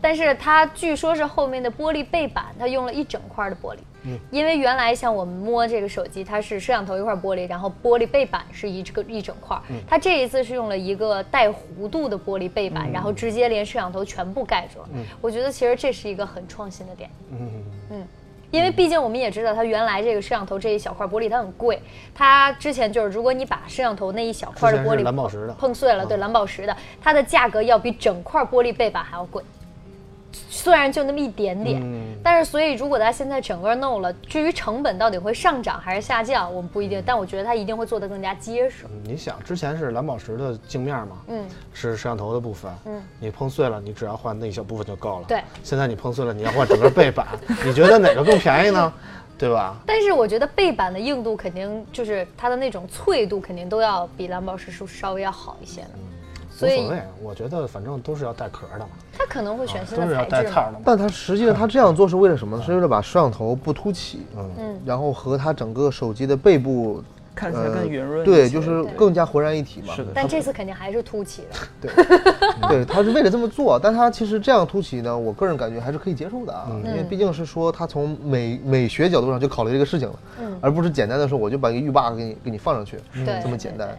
[0.00, 3.78] 但是它据说是后面的玻璃背板，它用了一整块的玻璃。
[4.30, 9.56] 因为原来像我们摸这个手机，它是摄像头一块玻璃，然后玻璃背板是一这个一整块。
[9.86, 14.88] 它这一次是用了一个带弧度的玻璃背板，然后直接连摄像头全部盖住了。
[15.20, 17.10] 我觉得其实这是一个很创新的点。
[17.90, 18.06] 嗯
[18.50, 21.78] 因为毕竟我们也知道，它原来这个摄像头这一小块玻璃它很贵，
[22.14, 25.52] 它之前就是如果你把摄像头那一小块的玻璃蓝宝石的。
[25.52, 29.44] 碰碎了，对蓝宝石的，它的价格要比整块玻璃背板还要贵。
[30.50, 31.82] 虽然就那么一点点，
[32.22, 38.84] 但是所以如果它现在整个弄了，至于成本到底会上涨还是下降，我们不一定，但我觉得它一定会做得更加结实。
[39.04, 45.26] 你想，之前是蓝宝石的镜面嘛，嗯，是摄像头的部分，嗯，你碰碎了，你只要换那一小部分就够了。
[45.28, 47.26] 对，现在你碰碎了，你要换整个背板，
[47.64, 48.92] 你觉得哪个更便宜呢？
[49.38, 49.76] 对吧？
[49.86, 55.90] 但是我觉得背板的硬度肯定就是它的那种脆度肯定都要比蓝宝石是稍微要好一些的，
[56.58, 60.50] 所以无所谓，我觉得反正都是要带壳的嘛，它可能会选新都是要的材质嘛。
[60.50, 60.80] 带套的嘛。
[60.84, 62.62] 但它实际上它这样做是为了什么呢？
[62.64, 67.02] 是为了把摄像头不凸起，嗯然后和它整个手机的背部
[67.34, 68.24] 看起来更圆润。
[68.24, 69.94] 对，就是更加浑然一体嘛。
[69.94, 71.88] 是的但这次肯定还是凸起的。
[71.94, 72.04] 对，
[72.68, 83.86] 对，他是为了这么做，但他其实这样凸起呢，我个人感觉还是可以接受的啊，因为毕竟是说他从美美学角度上就考虑这个事情了，嗯而不是简单的说我就把一个浴霸给你给你放上去，对这么简单。
[83.86, 83.98] 对对对，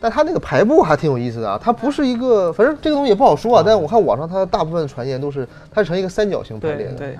[0.00, 3.62] 但它那个排布还挺有意思的啊，它不是一个，反正这个东西也不好说啊。
[3.64, 7.16] 但是我看网上它大部分传言都是它是成一个三角形排列的，对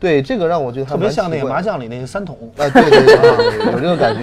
[0.00, 4.22] 对，这个让我觉得还特别像那个麻将里那个三筒啊，对对对对，有这个感觉。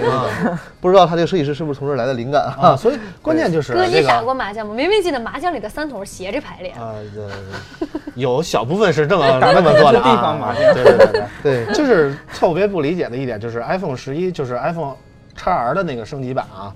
[0.80, 2.76] 不知道他这个设计师是不是从这儿来的灵感啊，啊？
[2.76, 4.74] 所以关键就是哥，你打过麻将吗？
[4.74, 6.70] 明明记得麻将里的三筒是斜着排列。
[6.72, 11.06] 啊，呃有小部分是这么 这么做的啊地方麻将对对对
[11.42, 11.64] 对。
[11.66, 14.94] 对，就是特别不理解的一点就是 iPhone 十一就是 iPhone
[15.42, 16.74] x R 的那个升级版啊，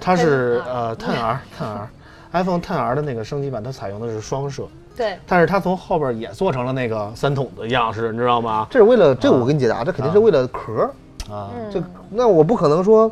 [0.00, 1.88] 它是啊呃 Ten R Ten R
[2.32, 4.64] iPhone Ten R 的那个升级版，它采用的是双摄，
[4.96, 8.66] 对，但是它从后边也做成了那个三筒的样式，你知道吗？
[8.70, 10.90] 这是为了这个我给你解答，这肯定是为了壳儿。
[11.32, 11.70] 啊，嗯。
[11.70, 13.10] 这那我不可能说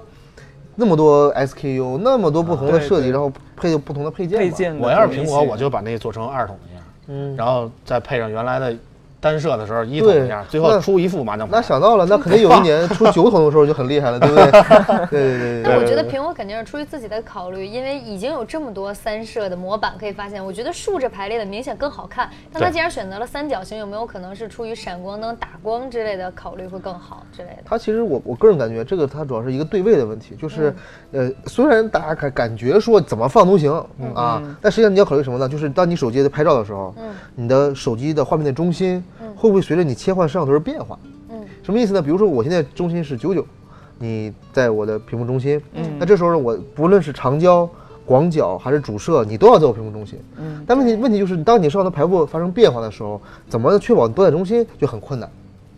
[0.75, 3.12] 那么多 SKU，那么多不同的设计，对对。
[3.12, 4.45] 然后配不同的配件吧。
[4.45, 8.77] 配件我要是苹果，我就把那做成二筒的样，嗯，然后再配上原来的
[9.25, 11.57] 单摄的时候一桶一下，最后出一副麻将牌。
[11.57, 14.45] 那想到了，那肯定有一年 出九筒的时候就很厉害了，对不对？
[15.09, 15.63] 对对对对对。
[15.65, 22.29] 但我觉得苹果肯定是出于自己的考虑，因为已经有这么多三摄的模板可以发现，我觉得竖着排列的明显更好看。
[22.53, 27.63] 但它既然选择了三角形，有没有可能是出于闪光灯、打光之类的考虑会更好之类的？
[27.65, 30.75] 它其实我我个人感觉，这个它主要是一个对位的问题，就是，
[31.13, 33.73] 呃，虽然大家感感觉说怎么放都行
[34.15, 35.49] 啊，但实际上你要考虑什么呢？
[35.49, 36.95] 就是当你手机在拍照的时候，
[37.35, 39.03] 你的手机的画面的中心
[39.37, 40.98] 会不会随着你切换摄像头而变化？
[41.31, 42.03] 嗯什么意思呢？
[42.03, 43.44] 比如说我现在中心是九九，
[43.98, 47.68] 你在我的屏幕中心，嗯那这时候呢，我不论是长焦、
[48.05, 50.18] 广角还是主摄，你都要在我屏幕中心。
[50.38, 55.31] 嗯但问题问题就是，当你摄像头排布发生变化的时候，怎么确保你都在中心就很困难。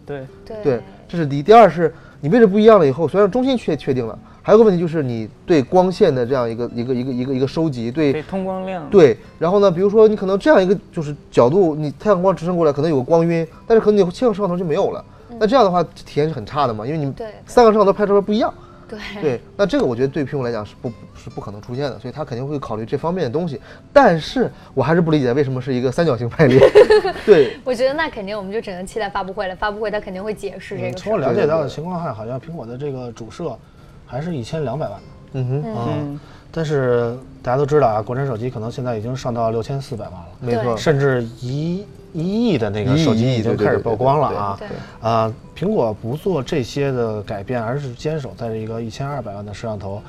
[0.05, 1.42] 对，对对，这是第一。
[1.42, 9.19] 第二是你位置不一样了以后，虽然中心确确定了，还有个问题就是你对光线的这样一个一个一个一个一个收集，对对通光量，对。
[9.41, 15.05] 然后呢，比如说你可能这样一个就是角度，你太阳光直射过来，可能有个光晕，但是可能你切个摄像头就没有了。
[15.41, 18.55] 那这样的话体验是很差的嘛，因为你对三个摄像头拍出来不一样。
[18.89, 23.61] 对对，那这个我觉得对苹果来讲是不是不可能出现的，所以他肯定会考虑这方面的东西。
[23.93, 26.61] 但是我还是不理解为什么是一个三角形排列。
[27.27, 30.91] 对， 我觉得那肯定我们就只能期待发布会了，发布会他肯定会解释这个。
[30.91, 33.59] 嗯从我了解到的情况看，好像苹果的这个主摄
[34.07, 40.77] 还是一千两百万的嗯哼，啊、嗯，但是大家都知道啊，国产手机可能现在已经上到六千四百万了，没错。
[40.77, 44.59] 甚至一一亿的那个手机已经开始曝光了啊。
[44.59, 44.69] 对。
[45.01, 50.01] 啊，苹果不做这些的改变，而是坚守在这一个一千二百万的摄像头，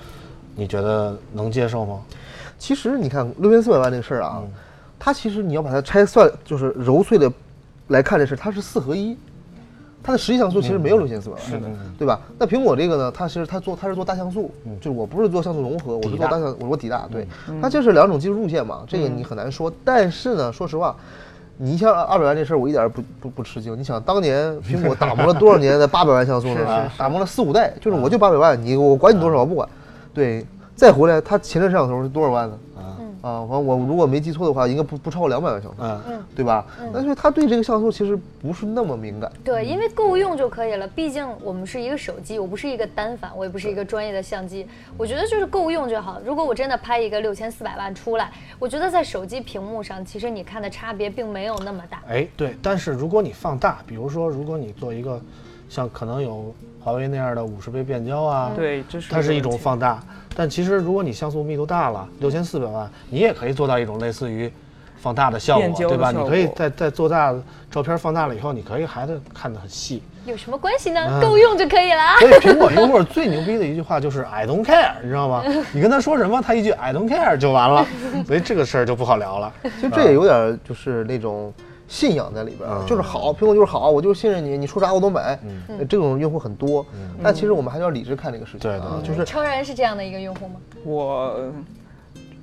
[0.55, 1.99] 你觉得能接受吗？
[2.57, 4.51] 其实你看六千四百万这个事儿啊，嗯。
[4.99, 7.31] 它其实你要把它拆算，就是揉碎的
[7.89, 9.17] 来看这事儿，它是四合一。
[10.07, 11.67] 它的实际像素其实没有六千四百万，嗯是的
[11.99, 12.17] 对吧？
[12.39, 17.27] 那苹果这个呢，它其实它做它是做大像素，就是我不是做像素融合，我是做大像，我做底大，对，
[17.61, 19.69] 它就是两种技术路线嘛，这个你很难说。
[19.83, 20.95] 但是呢，说实话，
[21.57, 23.77] 你像二百万这事儿，我一点儿不不不吃惊。
[23.77, 26.89] 你想当年苹果打磨了多少年的八百万像素呢？
[26.97, 29.67] 打磨了四五代，就是我就八百万，你我管你多少我不管，
[30.13, 32.57] 对，再回来它前置摄像头是多少万呢？
[33.27, 36.65] 啊，啊，完我如果没记错的话，应该不不超过两百万像素，嗯，对吧？
[36.93, 39.31] 那所以他对这个像素其实不是那么敏感。
[39.43, 40.87] 对，因为够用就可以了。
[40.87, 44.65] 毕竟我们是一个手机，我不是一个单反，我也不是一个专业的相机。
[44.97, 46.21] 我觉得就是够用就好。
[46.25, 52.01] 如果我真的拍一个六千四百万出来，我觉得在手机屏幕上，其实你看的差别并没有那么大。
[52.07, 55.19] 哎，对，但是如果你放大，比如说，如果你做一个
[55.69, 59.99] 像可能有华为那样的五十倍变焦啊，对，这是它是一种放大。
[60.35, 64.51] 但其实如果你像素密度大了，六千四百万，你也可以做到一种类似于
[64.97, 66.11] 放大的效果，对吧？
[66.11, 67.33] 你可以果在在做大
[67.71, 70.01] 照片放大了以后，你可以孩子看得很细。
[70.25, 71.07] 有什么关系呢？
[71.09, 72.17] 嗯够用就可以了。
[72.19, 75.41] 所以苹果用户最牛逼的一句话就是 I don't care，你知道吗？
[75.71, 77.85] 你跟他说什么，他一句 I don't care 就完了。
[78.25, 79.53] 所以这个事儿就不好聊了。
[79.63, 81.53] 其实这也有点儿就是那种
[81.87, 85.39] 信仰在里边就是好，苹果就是好，我就是信任你，你出啥我都买。
[85.87, 86.85] 这种用户很多，
[87.23, 90.55] 但其实我们还是要理智看这个事情啊，对对就是超然是这样的一个用户吗？
[90.83, 91.53] 我呃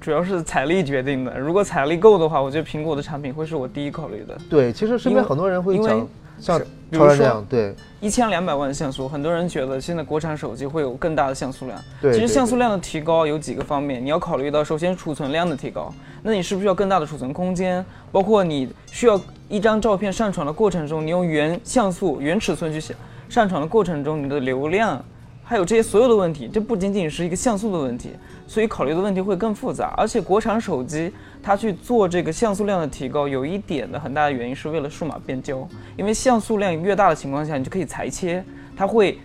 [0.00, 1.38] 主要是财力决定的。
[1.38, 4.36] 如果财力够的话，我觉得苹果的产品会是我第一考虑的。
[4.48, 11.78] 对，其实身边因为很多人会因为讲像是比如说超然这样，对一千两百万的像素，很多人觉得现在国产手机会有更大的像素量。
[12.00, 17.84] 对对其实像素量的提高有几个方面，你要考虑到，首先储存量的提高，那你是不是要更大的储存空间？
[18.12, 22.94] 包括你需要一张照片上传的过程中，你用原像素、原尺寸去写
[23.28, 25.04] 上传的过程中，你的流量，
[25.42, 28.10] 还有这些所有的问题，这不仅仅是一个像素的问题，
[28.46, 29.92] 所以考虑的问题会更复杂。
[29.96, 38.42] 而且国产手机它去做这个像素量的提高，有一点的很大的原因是为了数码变焦，因为像素量越大的情况下，你就可以裁切，
[38.76, 39.18] 它会。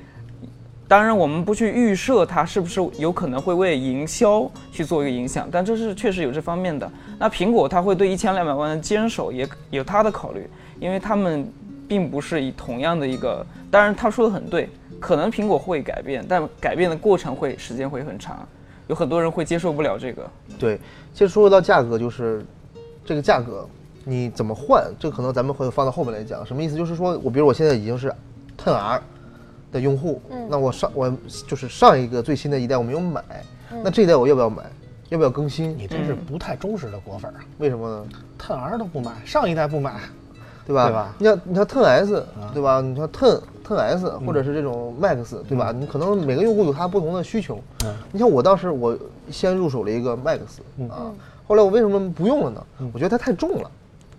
[0.89, 6.91] 当然，我们不去预设它是不是有可能会为营销去做一个影响，但这是确实有这方面的。
[7.19, 10.49] 那苹果它会对一千两百万的坚守也有它的考虑，
[10.79, 11.47] 因为他们
[11.87, 14.67] 并不是以同样的一个，当然他说的很对，
[14.99, 18.39] 可能苹果会改变，但改变的过程会时间会很长，
[18.87, 20.27] 有很多人会接受不了这个。
[20.57, 20.79] 对。
[21.13, 22.43] 其实说回到价格，就是
[23.05, 23.67] 这个价格，
[24.05, 24.91] 你怎么换？
[24.97, 26.43] 这可能咱们会放到后面来讲。
[26.43, 26.75] 什么意思？
[26.75, 28.11] 就是说我比如我现在已经是
[28.57, 28.99] Ten R
[29.71, 31.11] 的用户，那我上我
[31.47, 33.21] 就是上一个最新的一代我没有买，
[33.83, 34.63] 那这一代我要不要买？
[35.09, 35.75] 要不要更新？
[35.77, 38.05] 你真是不太忠实的果粉啊为什么呢
[38.39, 39.95] ？，Ten R 都不买，上一代不买，
[40.67, 40.85] 对吧？
[40.85, 42.79] 对吧你像你像 Ten S，对吧？
[42.79, 45.71] 你像 Ten Ten S 或者是这种 Max，对吧？
[45.75, 47.59] 你可能每个用户有他不同的需求。
[47.83, 48.95] 嗯你像我当时我
[49.31, 50.39] 先入手了一个 Max
[50.89, 51.09] 啊，
[51.47, 52.63] 后来我为什么不用了呢？
[52.93, 53.71] 我觉得它太重了，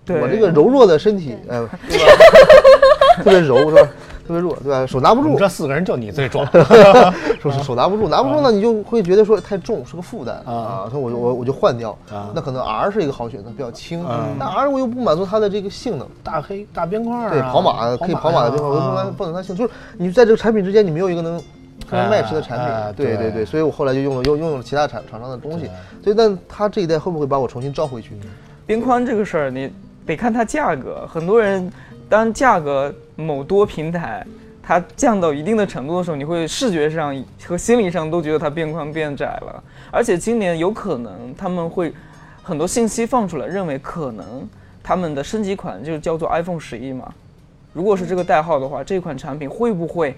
[0.05, 3.22] 对我这个柔弱的身体，哎， 对吧？
[3.22, 3.91] 特别柔是吧？
[4.31, 4.87] 特别弱，对吧？
[4.87, 6.47] 手拿不住，这四个人就你最壮。
[7.43, 12.31] 说是手拿不住，拿不住呢，你就会觉得说太重，是个负担啊啊，所以我就我我就换掉啊。
[12.33, 16.07] 那可能 R 是一个好选择，比较轻啊，但 R 我又不满足它的这个性能。
[16.22, 21.39] 大黑大边框啊，对，跑马可以跑马的边框，我就说啊它不能它性，就是你在这个产品之间，你没有一个能
[21.89, 22.95] 非常哎 match 的产哎品。
[23.05, 25.68] 对对对对，所以我后来就用了用用了其他厂厂商的东西。
[26.05, 28.11] 所以，但它这一代会不会把我重新招回去？
[28.64, 29.72] 边框这个事儿，你
[30.07, 31.05] 得看它价格。
[31.12, 31.70] 很多人
[32.11, 34.27] 当价格某多平台
[34.61, 39.63] 它降到一定的程度的时候，你会视觉上和心理上都觉得它边框变窄了。
[39.93, 41.93] 而且今年有可能他们会
[42.43, 44.47] 很多信息放出来，认为可能
[44.83, 47.13] 他们的升级款就叫做 iPhone 十一嘛。
[47.73, 50.17] 如果是这个代号的话，这款产品会不会，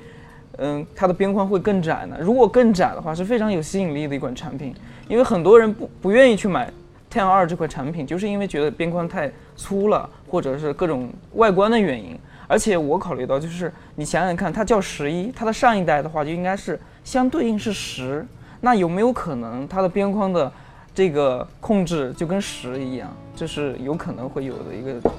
[0.57, 2.17] 嗯，它的边框会更窄呢？
[2.19, 4.75] 如果更窄的话，是非常有吸引力的一款产品，
[5.09, 6.71] 因为很多人不不愿意去买
[7.13, 12.19] Ten 二这款产品，就是因为觉得边框太粗了，或者是各种外观的原因。
[12.49, 18.27] 而且我考虑到，就是你想想看，它叫十一，它的上一代的话就应该是相对应是十，
[18.63, 20.51] 那有没有可能它的边框的
[20.95, 23.15] 这个控制就跟十一样？
[23.37, 25.11] 这是有可能会有的一个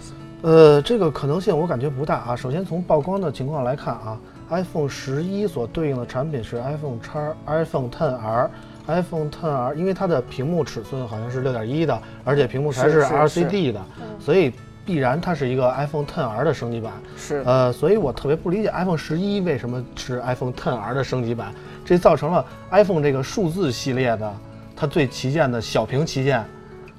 [0.42, 2.36] 呃，这个可能性我感觉不大啊。
[2.36, 4.20] 首先从曝光的情况来看啊
[4.50, 8.50] ，iPhone 十一所对应的产品是 iPhone x iPhone Ten R。
[8.88, 13.82] iPhone 10 R，因为它的屏幕尺寸好像是六点一的，而且屏幕还是是 LCD 的，
[14.20, 14.52] 所以
[14.86, 16.92] 必然它是一个 iPhone 10 R 的升级版。
[17.16, 21.54] 是呃，所以我特别不理解 iPhone 十一为什么是 iPhone 10 R 的升级版，
[21.86, 24.34] 这造成了 iPhone 这个数字系列的
[24.76, 26.44] 它最旗舰的小屏旗舰，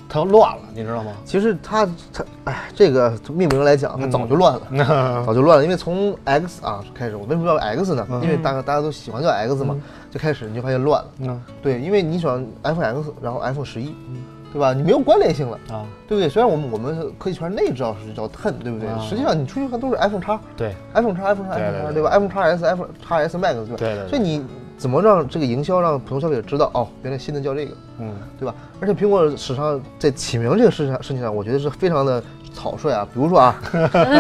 [0.09, 1.12] 它乱了，你知道吗？
[1.24, 4.62] 其实它它哎，这个命名来讲，它早就乱了。
[4.70, 8.07] 那早就乱了，因为从 X 啊开始，我为什么叫 X 呢？
[8.11, 9.76] 嗯因为大家大家都喜欢叫 X 嘛，
[10.11, 11.11] 就开始你就发现乱了。
[11.20, 13.94] 嗯对，因为你选 iPhone X，然后 iPhone 十一，
[14.52, 14.72] 对吧？
[14.72, 16.28] 你没有关联性了，啊，对不对？
[16.28, 18.88] 虽然我们我们科技圈内知道是叫 Ten，对不对？
[18.88, 23.76] 啊实际上你出去看都是 iPhone 叉对，iPhone 叉，iPhone 叉，iPhone 叉，对吧？iPhone 叉 S、iPhone 叉 S Max，对吧？
[23.76, 24.46] 对对对所以你
[24.85, 28.55] 怎么让这个营销让普通消费者知道哦，原来新的叫这个，嗯对吧？
[28.82, 32.22] 而且苹果史上在起名这个事情上事情上，我觉得是非常的
[32.53, 33.09] 草率啊。
[33.14, 33.57] 比如说啊，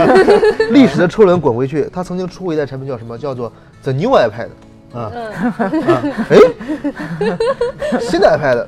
[0.72, 3.18] 历史的车轮滚回去，它曾经出过一代产品叫什么？
[3.18, 3.52] 叫做
[3.82, 4.48] The New iPad。
[4.94, 5.12] 啊
[6.30, 6.38] 哎，
[8.00, 8.64] 新的 iPad。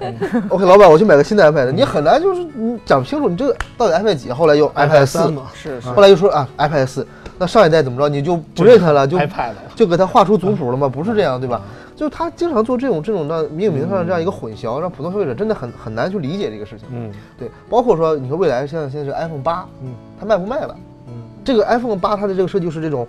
[0.51, 1.71] OK，老板，我去买个新的 iPad。
[1.71, 7.07] 你很难就是你讲不清楚你这个到底 iPad 几，后来又 iPad 四，嘛是是后来又说啊 iPad 四。
[7.39, 8.09] 那上一代怎么着？
[8.09, 10.89] 你就不认它了，就，iPad 就给它画出族谱了吗？
[10.89, 11.61] 不是这样，对吧？
[11.97, 16.87] 就他经常做这种这种的命名上的这样一个混淆，让普通消费者真的很很难去理解这个事情。
[16.93, 20.77] 嗯对，包括说你说未来现在现在是 iPhone 八，嗯，它卖不卖了？
[21.09, 23.07] 嗯这个 iPhone 八它的这个设计是这种，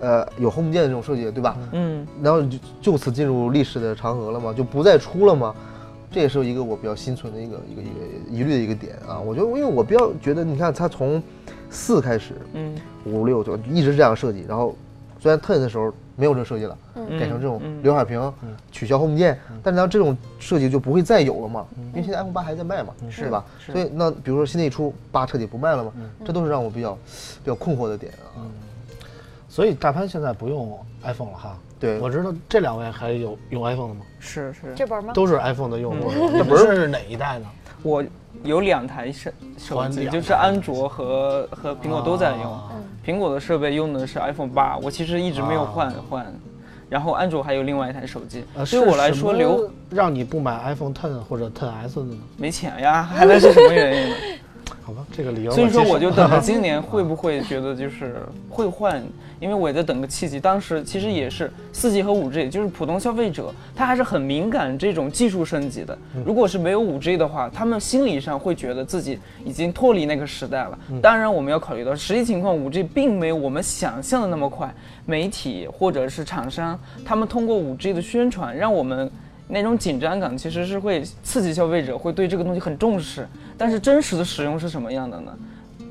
[0.00, 1.56] 呃，有 Home 键的这种设计，对吧？
[1.72, 5.54] 嗯然后就就此进入历史的长河了嘛，就不再出了嘛。
[6.10, 7.90] 这也是一个我比较心存的一个一个一个
[8.30, 9.18] 疑虑的一个点啊。
[9.18, 11.22] 我觉得，因为我比较觉得，你看它从
[11.70, 12.74] 四开始，嗯
[13.04, 14.76] 五六就一直这样设计，然后
[15.18, 15.92] 虽然 Ten 的时候
[16.22, 18.32] 没有这个设计了，嗯改成这种嗯刘海屏，
[18.70, 23.44] 取消 Home 键，但是它这种设计就不会再有了嘛，因为现在 iPhone 八还在卖嘛，是吧？
[23.58, 25.92] 所以那比如说新的一出八彻底不卖了嘛，
[26.24, 26.94] 这都是让我比较
[27.42, 28.46] 比较困惑的点啊。
[29.48, 31.58] 所以大潘现在不用 iPhone 了哈。
[31.80, 34.02] 对我知道这两位还有用 iPhone 的吗？
[34.20, 35.12] 是是，这本吗？
[35.12, 37.46] 都是 iPhone 的用户，嗯你们是哪一代呢？
[37.82, 38.04] 我
[38.44, 42.44] 有两台手手机，就是安卓和和苹果都在用。
[42.44, 42.70] 啊
[43.04, 46.32] 苹果的设备用的是 iPhone 八，我其实一直没有换、啊换。
[46.88, 52.16] 然后安卓还有另外一台手机，呃对我来说留让你不买 iPhone Ten 或者 Ten S 的呢？
[52.36, 54.16] 没钱呀，还能是什么原因呢？
[54.82, 58.16] 好吧，这个理由所以说我就等着 今年会不会觉得就是
[58.48, 59.02] 会换，
[59.38, 60.40] 因为我也在等个契机。
[60.40, 65.96] 当时其实也是四 G 和五 G，就是普通消费者他还是很敏感这种技术升级的。
[66.24, 70.78] 如果是没有五 G 的话，他们心理上会觉得自己已经脱离那个时代了。
[71.00, 74.72] 当然，我们要考虑到实际情况，五 G 并没有我们想象的那么快。
[75.04, 79.10] 媒体或者是厂商，他们通过五 G 的宣传，让我们
[79.52, 83.28] 那种紧张感其实是会刺激消费者，会对这个东西很重视。
[83.58, 85.32] 但是真实的使用是什么样的呢？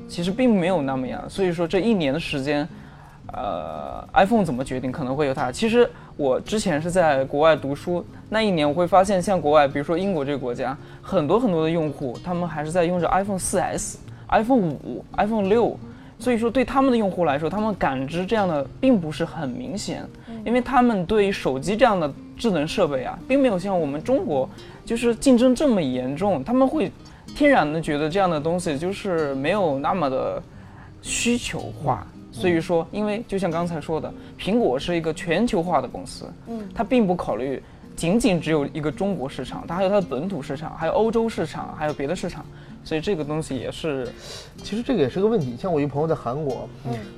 [0.08, 1.22] 其实并没有那么样。
[1.30, 2.68] 所以说这一年的时间，
[3.28, 5.52] 呃，iPhone 怎么决定可能会有它。
[5.52, 13.96] 其实我之前是在国外读书，那一年我会发现，像国外，比如说英国这个国家，很多很多的用户，他们还是在用着 iPhone 4S。
[14.28, 15.78] iPhone 五、iPhone 六，
[16.18, 20.02] 所以说对他们的用户来说，他们感知这样的并不是很明显，
[20.42, 24.48] 因为他们对手机这样的智能设备啊，并没有像我们中国
[24.84, 26.90] 就是竞争这么严重，他们会
[27.34, 30.42] 天然的觉得这样的东西就是没有那么的
[31.00, 32.06] 需求化。
[32.34, 37.62] 所以说，因为就像刚才说的，苹果是一个全球化的公司，嗯，它并不考虑
[37.94, 42.42] 仅仅只有一个中国市场，它还有它的本土市场，还有欧洲市场，还有别的市场，
[42.84, 44.08] 所以这个东西也是，
[44.62, 45.56] 其实这个也是个问题。
[45.56, 46.68] 像我一朋友在韩国，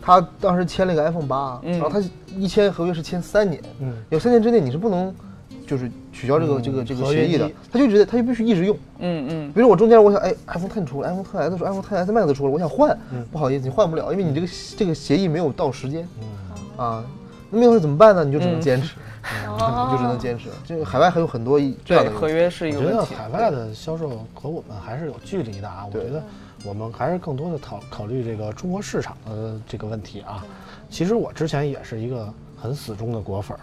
[0.00, 2.02] 他当时签了一个 iPhone 八、嗯然后他
[2.36, 5.14] 一签合约是签三年，嗯有三年之内你是不能
[5.66, 8.76] 就是取消这个、嗯这个这个协议的，他就觉得他就必须一直用。
[8.98, 14.46] 嗯嗯比如我中间我想，哎，iPhone Ten 出了，iPhone Ten S 出，iPhone Ten S Max 出了，我想换，嗯不好意思，你换不了，因为你这个
[14.76, 16.06] 这个协议没有到时间，
[16.76, 17.02] 啊，
[17.54, 18.24] 那那会儿怎么办呢？
[18.24, 18.96] 你就只能嗯坚持，
[19.46, 20.48] 哦 你就只能坚持。
[20.66, 23.04] 这个海外还有很多一这样，的合约是一个我觉得。
[23.04, 25.86] 海外的销售和我们还是有距离的啊。
[25.86, 26.22] 我觉得
[26.64, 30.44] 我们还是更多的考考虑这个中国市场的这个问题啊。
[30.90, 33.62] 其实我之前也是一个很死忠的果粉儿，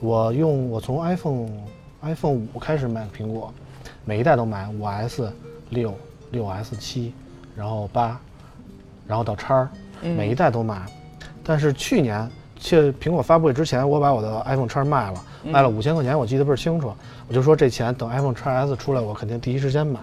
[0.00, 1.48] 我用我从 iPhone
[2.02, 3.52] iPhone 五开始买苹果，
[4.04, 5.32] 每一代都买五 S、
[5.70, 5.94] 六、
[6.30, 7.12] 六 S 七，
[7.56, 8.20] 然后八，
[9.06, 9.68] 然后到叉儿，
[10.02, 10.82] 每一代都买。
[11.42, 16.92] 但是去年去苹果发布会之前，我把我的 iPhone 叉卖了，卖了五千块钱，我记得倍儿清楚。
[17.28, 20.00] 我就说这钱等 iPhone x S 出来，我肯定第一时间买。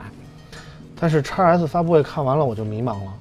[1.00, 3.14] 但是 x S 发布会看完了，我就迷茫了。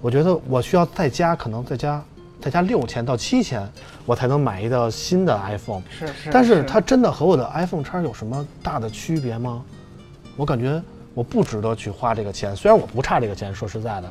[0.00, 2.02] 我觉得我需要再加，可能再加
[2.40, 3.66] 再加六千到七千，
[4.06, 5.82] 我才能买一个新的 iPhone。
[5.90, 9.62] 是是，但是它真的和我的 iPhone x 有什么大的区别吗？
[10.36, 10.82] 我感觉
[11.12, 14.10] 我不值得去花这个钱，虽然我不差这个钱，说实在的，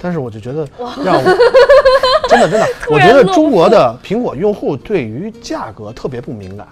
[0.00, 0.68] 但是我就觉得
[1.04, 1.22] 让我
[2.28, 6.66] 真 的真的，我觉得中国的苹果用户对于价格特别不敏感。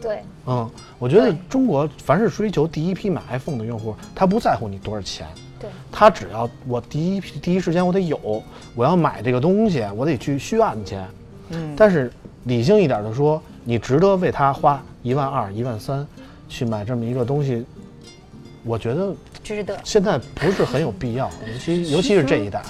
[0.00, 0.68] 对，嗯，
[0.98, 5.26] 我觉得中国凡是追求第一批买 iPhone 的用户，他不在乎你多少钱，
[5.60, 8.42] 对，他只要我第一批第一时间我得有，
[8.74, 11.08] 我要买这个东西，我得去需要钱。
[11.50, 12.10] 嗯，但是
[12.44, 16.04] 理性一点的说，你值得为他花一万二、一万三
[16.48, 17.64] 去买这么一个东西，
[18.64, 19.76] 我觉得值得。
[19.84, 22.62] 现在不是很有必要， 尤其尤其是这一代。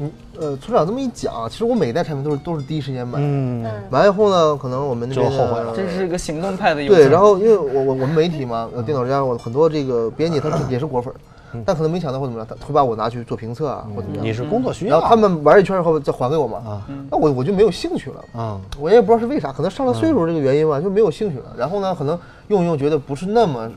[0.00, 6.94] 嗯呃，村长这么一讲，其实我每一代产品都是都是第一时间买，嗯，嗯，买以后呢，可能我们那边就后悔了的这是一个行动派的用户。
[6.94, 14.24] 对，然后因为我我我们媒体嘛， 呃，电脑之家，我很多这个编辑他是 也是果粉儿，但可能没想到会怎么样，他会把我拿去做评测啊，或怎么样。
[14.24, 18.24] 你是工作需要，然后他们玩一圈以后再还给我嘛，啊那我我就没有兴趣了。
[18.40, 21.52] 啊我也不知道是为啥，可能上了岁数这个原因吧，就没有兴趣了。
[21.58, 22.16] 然后呢，可能
[22.46, 23.68] 用一用觉得不是那么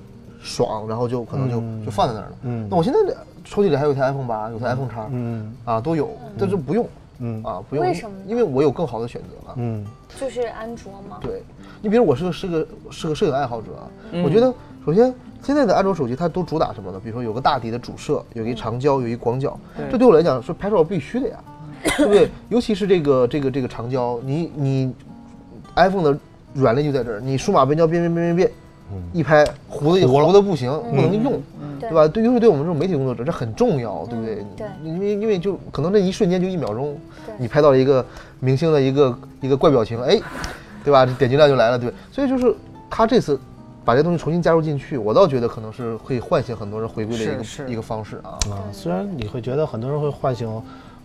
[0.42, 2.34] 爽，然后就可能就、嗯就放在那儿了。
[2.44, 6.88] 嗯那我现在这抽屉里还有一台 iPhone 八，有台 iPhone 叉、嗯啊，都有，但是不用
[7.20, 7.86] 嗯啊，不用。
[7.86, 9.54] 为什么因为我有更好的选择了。
[9.58, 9.86] 嗯
[10.20, 11.18] 就是安卓吗。
[11.22, 11.44] 对，
[11.82, 13.68] 你比如我是个是个是个摄影爱好者
[14.24, 14.54] 我觉得
[14.86, 17.00] 首先现在的安卓手机它都主打什么呢？
[17.04, 21.38] 比如说有个大底的主摄，有一长焦，有一广角，对这对我来讲是拍照必须的呀，
[21.98, 22.30] 对不对？
[22.50, 24.94] 尤其是这个这个这个长焦，你你
[25.76, 26.18] iPhone 的
[26.54, 28.52] 软肋就在这儿，你数码变焦变变变变变，
[29.14, 31.42] 一拍糊的糊的不行，不能用。
[31.80, 32.08] 对对吧？
[32.08, 34.46] 对，尤其对我们这种媒体工作者，这很重要，对不对？
[34.56, 36.96] 对因为因为就可能这一瞬间就一秒钟，
[37.38, 38.06] 你拍到了一个
[38.40, 40.20] 明星的一个一个怪表情，哎，
[40.84, 41.06] 对吧？
[41.06, 41.92] 这点击量就来了，对。
[42.12, 42.56] 所以就是
[42.88, 43.40] 他这次
[43.84, 48.38] 把这东西重新加入进去，我倒觉得可能是会唤醒很多人回归的一个一个方式啊。
[48.52, 50.48] 啊，虽然你会觉得很多人会唤醒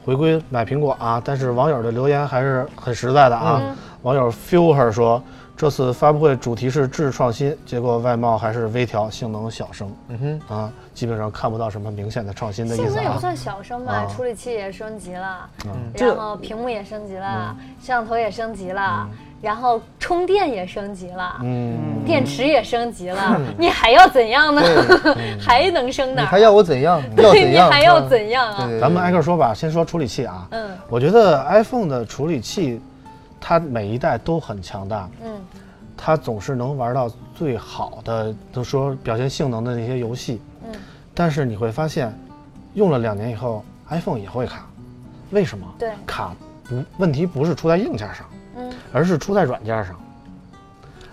[0.05, 3.63] 回归买苹果啊，但是网友的留言还是很实在的啊。
[4.03, 5.23] 网友 Fuher 说，
[5.57, 12.87] 这次发布会主题是智创新，结果外貌还是微调，性能小升嗯哼，啊，基本上看不到什么明显的创新的意思啊。
[12.87, 15.49] 性能也不算小升吧，啊处理器也升级了，
[15.95, 19.09] 这然后屏幕也升级了，摄像头也升级了，
[19.41, 24.61] 然后充电也升级了，嗯，电池也升级了， 你还要怎样呢？
[25.41, 27.03] 还能升哪还要我怎样？
[27.17, 27.71] 要怎你样？
[27.71, 28.69] 还要怎样啊？
[28.79, 30.47] 咱们挨个说吧，先说处理器啊。
[30.51, 32.79] 嗯我觉得 iPhone 的处理器，
[33.49, 35.31] 它每一代都很强大，嗯
[35.97, 40.43] 它总是能玩到最好的，都说表现性能的那些游戏。
[40.65, 40.75] 嗯，
[41.15, 42.13] 但是你会发现，
[42.75, 44.67] 用了两年以后，iPhone 也会卡，
[45.31, 45.65] 为什么？
[45.79, 46.35] 对卡
[46.65, 48.27] 不问题不是出在硬件上，
[48.57, 49.95] 嗯，而是出在软件上。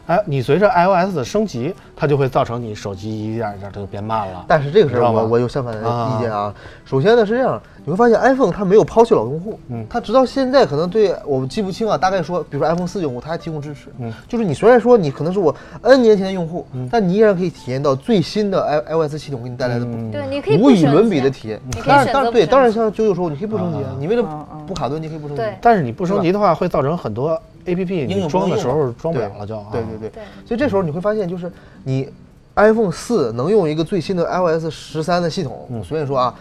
[0.08, 4.44] 哎，你随着 iOS 的升级，它就会造成你手机一点一点就变慢了。
[4.48, 6.52] 但是这个事儿知道吧我我有相反的意见啊。
[6.84, 21.60] 首先呢是这样，你会发现 iPhone 它没有抛弃老用户，嗯它直到现在可能对我们记不清啊，大概说，比如说 iPhone 四用户，它还提供支持，嗯，就是你虽然说你可能是我 N 年前的用户，嗯但你依然可以体验到最新的 i iOS 系统给你带来的嗯对，你可以无与伦比的体验。
[21.66, 24.24] 你可以当然，当然对，选择升级当然像九九说，你可以不升级啊啊，你为了
[24.66, 25.42] 不卡顿，你可以不升级。
[25.44, 29.58] 对但是你不升级的话，会造成很多 APP 应你装的时候装不了了就。
[29.58, 31.52] 啊对对对对所以这时候你会发现，就是
[31.84, 32.08] 你
[32.56, 36.36] iPhone 四能用一个最新的 iOS 十三的系统，嗯所以说啊，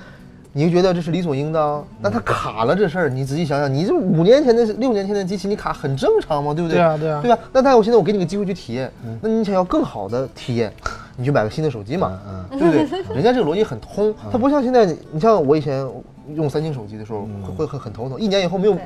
[0.52, 1.84] 你就觉得这是理所应当。
[2.00, 6.76] 那它卡了这事儿，你仔细想想，你这五年前的、六年前的机器，你卡很正常嘛，对不对？
[6.76, 7.38] 对啊对啊对吧？
[7.52, 8.90] 那但我现在我给你个机会去体验，
[9.20, 10.72] 那你想要更好的体验，
[11.16, 12.18] 你就买个新的手机嘛，
[12.50, 13.14] 对不对？
[13.14, 15.86] 人家这个逻辑很通，它不像现在，你像我以前
[16.34, 17.26] 用三星手机的时候，
[17.56, 18.82] 会会很很头疼，一年以后没有对，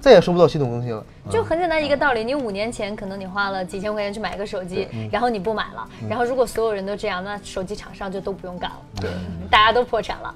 [0.00, 1.04] 再也收不到系统更新了。
[1.30, 9.10] 就很简单一个道理，你五年前可能你花了几千块钱去买个手机，然后你不买了，然后如果所有人都这样，那手机厂商就都不用干了，对，
[9.50, 10.34] 大家都破产了。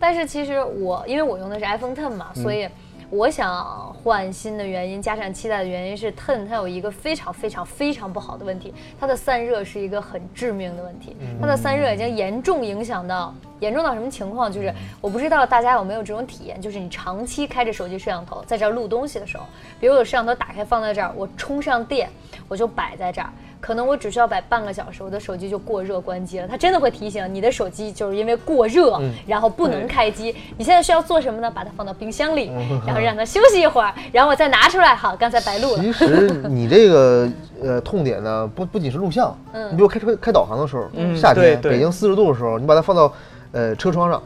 [0.00, 2.68] 但是其实我因为我用的是 iPhone Ten 嘛，所以
[3.10, 13.34] 我想换新的原因，加上期待的原因是 Ten 它有一个非常非常非常不好的问题，它的散热是一个很致命的问题，它的散热已经严重影响到。
[13.60, 14.52] 严重到什么情况？
[14.52, 19.44] 就是我不知道大家有没有这种体验，就是你长期开着手机摄像头在这儿录东西的时候，
[19.80, 22.08] 比如我摄像头打开放在这儿，我充上电，
[22.46, 26.46] 我就摆在这儿，可能我只需要摆半个小时，我的手机就过热关机了。
[26.46, 30.34] 它真的会提醒你的手机就是因为过热，然后不能开机。
[30.56, 31.50] 你现在需要做什么呢？
[31.50, 32.50] 把它放到冰箱里，
[32.86, 34.94] 然后让它休息一会儿，然后我再拿出来。
[34.94, 35.82] 好，刚才白录了。
[35.82, 37.28] 其实你这个
[37.62, 43.12] 呃痛点呢，不不仅是录像，嗯你比如开车开导航的时候，嗯夏天北京四十度的时候，你把它放到
[43.52, 44.22] 呃车窗上，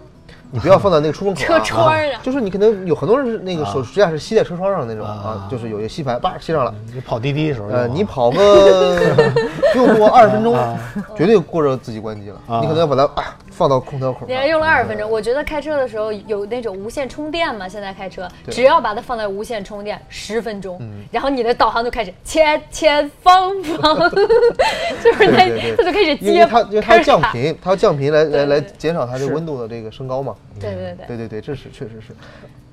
[0.53, 1.45] 你不要放在那个出风口、啊。
[1.45, 5.13] 车窗上就是你可能有很多人是那个手指甲是吸在车窗上那种啊。
[5.13, 6.75] 啊，就是有一个吸盘，叭吸上了。
[6.95, 9.01] 你跑滴滴的时候呃，你跑个
[9.73, 10.79] 不用过二十分钟啊，
[11.17, 12.41] 绝对过热自己关机了。
[12.47, 12.61] 啊。
[12.61, 14.29] 你可能要把它啊放到空调口上。
[14.29, 20.79] 你还用了二十分钟，我觉得开车的时候有那种无线充电嘛，现在开车只要把它放在无线充电十分钟，
[21.11, 23.99] 然后你的导航就开始前前方方，
[25.03, 30.35] 就是它就开始接因为它因为它降频，它要降频来来来减少它这个温度的这个升高嘛。
[30.61, 32.13] 对对对对对对，这是确实是，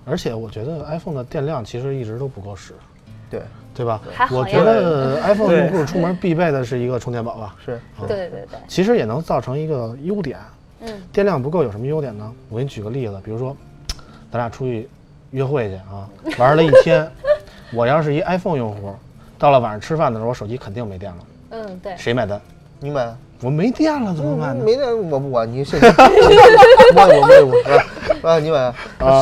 [0.06, 2.74] 而且我觉得 iPhone 的电量其实一直都不够使，
[3.30, 3.42] 对
[3.74, 4.02] 对吧
[4.32, 7.56] 我觉得 iPhone 用户出门必备的是一个充电宝吧。
[7.64, 7.80] 是。
[8.08, 10.38] 对对对，其实也能造成一个优点。
[10.82, 12.34] 嗯，电量不够有什么优点呢？
[12.50, 13.56] 我给你举个例子，比如说，
[14.32, 14.90] 咱俩出去
[15.32, 16.10] 约会去啊，
[16.40, 17.10] 玩了一天，
[17.74, 18.94] 我要是一 iPhone 用户，
[19.38, 21.18] 到了晚上吃饭的时候，我手机肯定没电了，
[21.52, 21.96] 嗯对。
[21.98, 22.40] 谁买单？
[22.80, 23.14] 你买。
[23.42, 24.64] 我没电了怎么办呢？
[24.66, 25.88] 没电我不管，你现在
[26.96, 27.70] 我我没我是
[28.22, 28.30] 吧？
[28.32, 28.74] 啊，你买，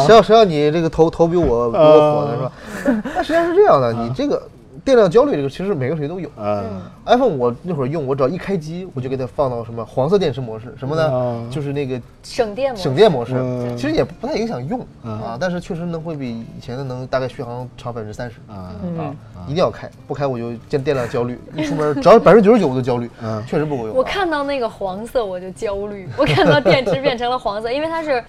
[0.05, 1.81] 谁要谁要你这个头头比我比我
[2.15, 3.03] 火呢是吧？
[3.15, 4.41] 那实际上是这样的，你这个
[4.87, 6.29] 电量焦虑这个其实每个手机都有。
[6.37, 6.81] 嗯。
[7.05, 11.09] iPhone 我那会儿用，我只要一开机，我就给它放到什么黄色电池模式，什么呢？
[11.11, 11.51] 嗯？
[11.51, 12.83] 就是那个省电模式。
[12.83, 13.75] 省电模式，嗯。
[13.75, 15.11] 其实也不太影响用嗯。
[15.19, 18.37] 啊，但是确实能会比以前的能大概续航长百分之三十。
[18.47, 19.13] 啊啊，
[19.45, 23.43] 一定要开，不开我就见电量焦虑， 一出门只要百分之九十九我都焦虑，嗯。
[23.45, 23.93] 确实不够用啊。
[23.97, 28.23] 我看到那个黄色我就焦虑，我看到电池变成了黄色，因为它是。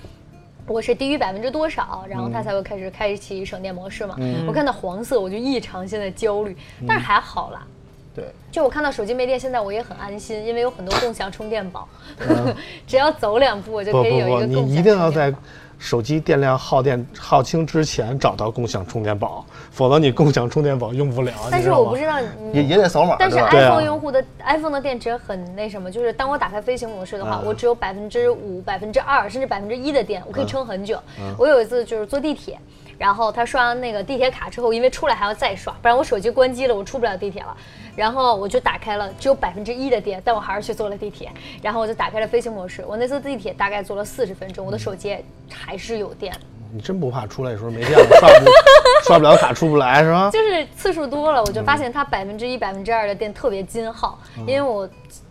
[0.68, 4.14] 我是低于百分之多少，然后它才会开始开启省电模式嘛。
[4.46, 6.56] 我看到黄色我就异常现在焦虑，
[6.86, 7.66] 但是还好啦。
[8.14, 11.88] 对，就我看到手机没电，现在我也很安心，因为有很多共享充电宝，
[12.86, 15.32] 只要走两步我就可以有一个共享你一定要在
[15.78, 21.32] 手机电量耗电耗清之前找到共享充电宝，否则你共享充电宝用不了。
[21.50, 30.98] 但是我不知道也你也得扫码，但是 iPhone 用户的 iPhone 的电池很那什么，就是当我打开飞行模式的话，啊我只有百分之五、百分之二，甚至百分之一的电，我嗯可以撑很久。
[31.38, 32.58] 我有一次就是坐地铁，
[32.98, 37.56] 然后他刷完那个地铁卡之后，因为出来还要再刷，不然我手机关机了，我出不了地铁了。
[37.94, 41.30] 然后我就打开了，只有百分之一的电，但我还是去坐了地铁。
[41.62, 45.16] 然后我就打开了飞行模式，我那次地铁大概坐了四十分钟，我的手机
[45.50, 46.34] 还是有电。
[46.72, 48.44] 你真不怕出来的时候没电了，刷不
[49.06, 50.30] 刷不了卡出不来是吧？
[50.30, 54.88] 就是次数多了，我就发现它百分之一、百分之二的电特别金耗，因为我。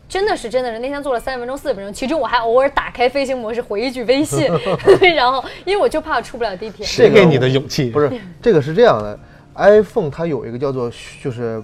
[0.10, 4.50] 真的是真的是，那天做了三十分钟、四十分钟，其中我还偶尔打开飞行模式回一句微信，
[5.16, 6.86] 然后因为我就怕我出不了地铁。
[6.86, 7.90] 谁给你的勇气？
[7.90, 8.10] 不是，
[8.42, 9.20] 这个是这样的
[9.56, 10.90] ，iPhone 它有一个叫做
[11.22, 11.62] 就是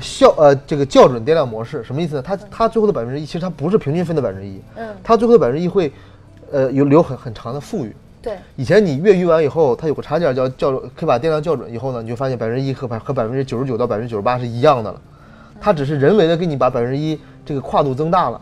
[0.00, 2.22] 校呃这个校准电量模式，什么意思呢？
[2.22, 5.90] 它它最后的百分之一，其实它不是平均分的百分之一，嗯它最后的百分之一会
[6.52, 7.96] 呃有留很很长的富裕。
[8.20, 15.00] 对，以前你越狱完以后，它有个插件叫校准，可以把电量校准以后呢，你就发现百分之一和百和百分之九十九到百分之九十八是一样的了，
[15.58, 18.40] 它只是人为的给你把百分之一这个跨度增大了。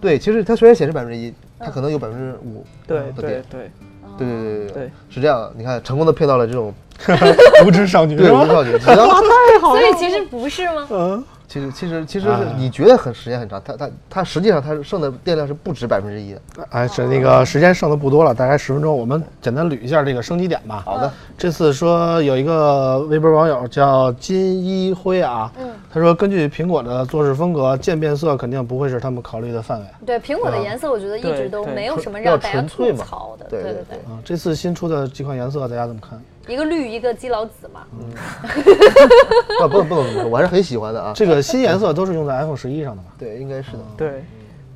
[0.00, 3.42] 对，其实它虽然显示百分之一，它可能有百分之五对的电。
[3.50, 3.70] 对对，
[4.18, 5.52] 对对对对对，是这样的。
[5.56, 6.72] 你看，成功的骗到了这种
[7.66, 8.48] 无知少女对无知？
[8.52, 9.80] 少女，哇，太好了？
[9.80, 10.86] 所以其实不是吗？
[10.90, 16.40] 嗯，其实其实其实你觉得很时间很长，它它它实际上它剩的电量是不止百分之一的。
[16.70, 20.82] 哎，是那个时间剩的不多了，大概十分钟，我们简单捋一下这个升级点吧。
[20.84, 25.52] 好的，这次说有一个微博网友叫金一辉啊，
[25.92, 29.86] 他说根据苹果的做事风格，渐变色肯定不会是他们考虑的范围。
[30.04, 33.46] 对，苹果的颜色我觉得一直都没有什么让大家吐槽的。
[33.48, 36.20] 对对对对，啊，这次新出的几款颜色大家怎么看？
[36.46, 37.86] 一个绿一个基佬紫嘛。
[39.68, 41.12] 不不不能这么说，我还是很喜欢的啊。
[41.14, 43.08] 这个新颜色都是用在 iPhone 十一上的吧？
[43.18, 43.78] 对，应该是的。
[43.96, 44.24] 对，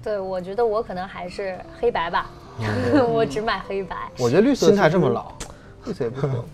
[0.02, 2.30] 对，我觉得我可能还是黑白吧。
[3.08, 3.96] 我只买黑白。
[4.18, 5.32] 我觉得绿色心态这么老
[5.86, 6.44] 绿色也不错。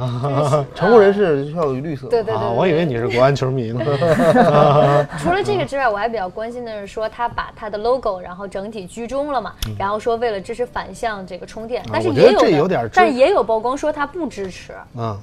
[0.00, 2.08] 嗯，成功人士需要有绿色。
[2.08, 3.84] 对对对我以为你是国安球迷呢。
[5.18, 14.72] 除了这个之外，我还比较关心的是说，他把他的 logo 然后整体居中了嘛，然后说为了支持反向这个充电，但是嗯我觉得也有的这有点但也有曝光说他不支持。
[14.96, 15.16] 嗯，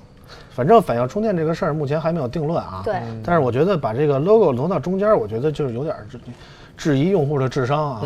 [0.51, 2.81] 反正反向充电这个事儿目前还没有定论啊。
[2.83, 6.19] 对但是我觉得把这个 logo 挪到中间，我觉得就是有点儿质
[6.77, 8.01] 质疑用户的智商啊。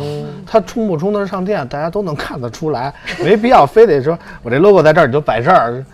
[0.46, 2.92] 它充不充得上电，大家都能看得出来，
[3.22, 5.84] 没必要非得说我这 logo 在这儿你就摆这儿，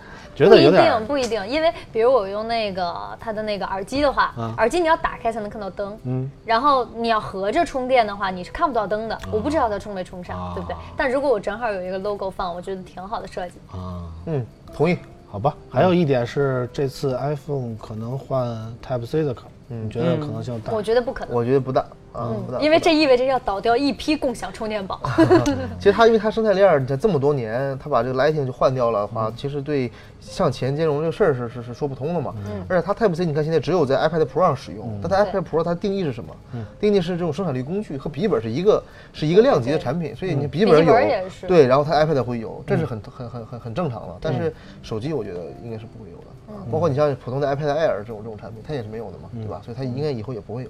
[0.43, 10.75] 觉不一得有点儿定，不一定，因为比如我用那个它的那个耳机的话，耳机你要打开才能看到灯，嗯，然后你要合着充电的话，你是看不到灯的，我不知道它充没充上，对不对？
[10.97, 13.55] 但如果我正好有一个 logo 放，我觉得挺好的设计。
[13.71, 14.03] 啊。
[14.25, 14.97] 嗯，同意。
[15.29, 18.45] 好吧，还有一点是这次 iPhone 可能换
[18.85, 20.73] Type C 的壳，你觉得可能性大？
[20.73, 24.99] 我觉得不可能，我觉得不大啊，因为这意味着要倒掉一批共享充电宝。
[25.79, 29.89] 其实它因为它生态链儿在这么多年，它把这个 Lighting 就换掉了的话，嗯其实对
[30.19, 32.33] 向前兼容这个事儿是是是说不通的嘛。
[32.45, 36.35] 嗯而且它 Type C 你看现在只有在 iPad Pro 上使用，嗯但它 iPad Pro 它定义是什么？
[36.79, 38.83] 定义是这种生产力工具和笔记本是一个
[39.13, 44.17] 是一个量级的产品，所以你笔记本有本也是对，然后它 iPad 会有，这是嗯很很很很很正常的。
[44.19, 44.53] 但是
[44.83, 46.23] 手机我觉得应该是不会有的。
[46.23, 49.61] 啊包括你像普通的 iPad Air 这种这种产品，它也是没有的嘛，对吧？
[49.63, 50.69] 所以它应该以后也不会有。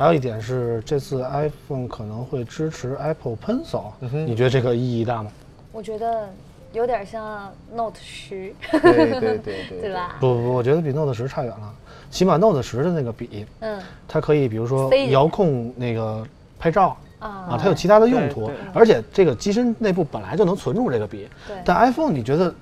[0.00, 5.30] 还有一点是这次 iPhone 可能会支持 Apple Pencil，、哼你觉得这个意义大吗？
[5.72, 6.26] 我觉得
[6.72, 9.92] 有点像 Note 十，对对对对对？
[9.92, 10.16] 吧？
[10.18, 11.74] 不不不，我觉得比 Note 十差远了。
[12.10, 13.78] 起码 Note 十的那个笔，嗯
[14.08, 16.26] 它可以比如说遥控那个
[16.58, 21.28] 拍照啊，啊，它有其他的用途而且这个机身内部本来就能存住这个笔。
[21.46, 22.54] 对但 iPhone 你觉得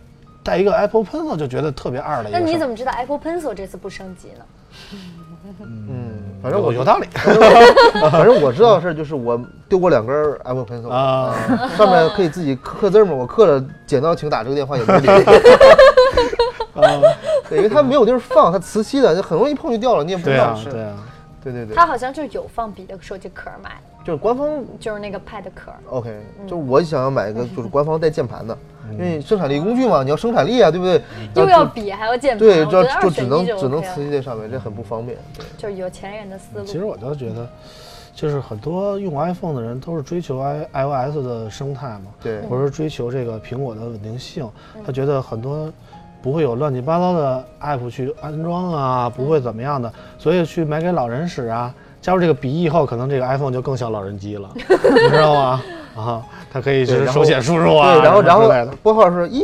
[0.43, 2.45] 带一个 Apple Pencil 就觉得特别二的一个那。
[2.45, 4.45] 你怎么知道 Apple Pencil 这次不升级呢？
[5.61, 7.07] 嗯，反正我有有道理。
[8.11, 15.07] 反正我知道的事儿就是我丢过两根儿 Apple Pencil 啊啊，上面可以自己刻刻字儿嘛，我刻了剪刀请打这个电话也没理。
[17.49, 20.55] 对，因为它没有地儿放，它磁吸的，就很容易一碰就掉了，你也不知道。
[20.65, 20.97] 对啊，对啊。
[21.41, 25.73] 对对对它好像就有放笔的手机壳买的，就是官方就是那个 Pad 壳。
[25.89, 28.59] OK，就是我想要买一个就是官方带键盘的，
[28.93, 31.03] 因为生产力工具嘛，你要生产力啊，对不对？
[31.35, 35.17] 又要笔还要键盘，对，就就只能只能磁吸在上面，这很不方便。
[35.37, 36.85] 对，就是有钱人的思路其实。
[36.85, 37.49] 我倒觉得，
[38.15, 44.49] 就是很多用 iPhone 的人都是追求 i iOS 的生态嘛，对或者说追求这个苹果的稳定性。
[44.85, 45.73] 他觉得很多
[46.23, 51.75] 不会有乱七八糟的 app 去安装啊，不会怎么样的，所以去买给老人使啊。
[52.01, 55.63] 加入这个笔以后，可能这个 iPhone 就更像老人机了， 你知道吗？
[55.99, 56.23] 啊，
[56.53, 58.49] 它可以就是手写输入啊，对，然后然后。
[58.83, 59.43] 拨号是一、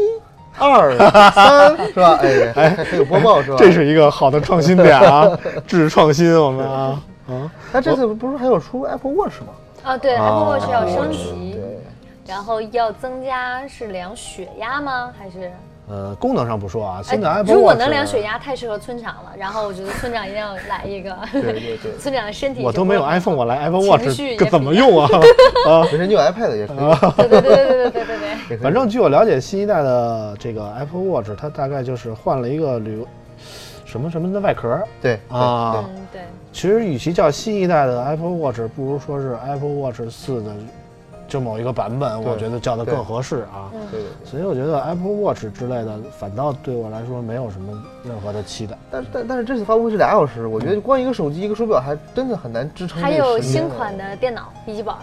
[0.59, 0.97] 二、
[1.33, 2.19] 三，是吧？
[2.23, 3.57] 哎，哎还还有播报是吧？
[3.61, 5.29] 这是一个好的创新点啊，
[5.67, 7.51] 智创新我们啊啊。
[7.73, 9.49] 那这次不是还有出 Apple Watch 吗？
[9.83, 11.81] 啊，对啊，Apple Watch 要升级，对，
[12.27, 15.11] 然后要增加是量血压吗？
[15.19, 15.51] 还是？
[15.87, 19.33] 呃，功能上不说啊，哎现在 Apple 如果能量血压，太适合村长了。
[19.37, 24.05] 然后我觉得村长一定要来一个，对对对 村长的身体我都没有 iPhone，我来 Apple Watch
[24.39, 25.09] 这怎么用啊？
[25.69, 26.77] 啊，本身就有 iPad 也可以
[27.29, 28.19] 对对对对对
[28.49, 28.57] 对。
[28.59, 33.05] 反正据我了解，新一代的这个 Apple Watch，它大概就是换了一个铝
[33.85, 35.85] 什么什么的外壳对啊。
[35.87, 36.23] 嗯，对，
[36.53, 40.51] 其实与其叫新一代的 Apple Watch，不如说是 Apple Watch 四的
[41.35, 43.67] 就某一个版本，我觉得叫的更合适啊。
[44.25, 48.79] 所以我觉得 Apple Watch 之类的，反倒对我来说没有什么任何的期待。
[48.89, 53.03] 但是但但是这次发布会是俩小时，我觉得光一个手机一个手表还真的很难支撑。
[53.03, 54.95] 还有新款的电脑笔记本，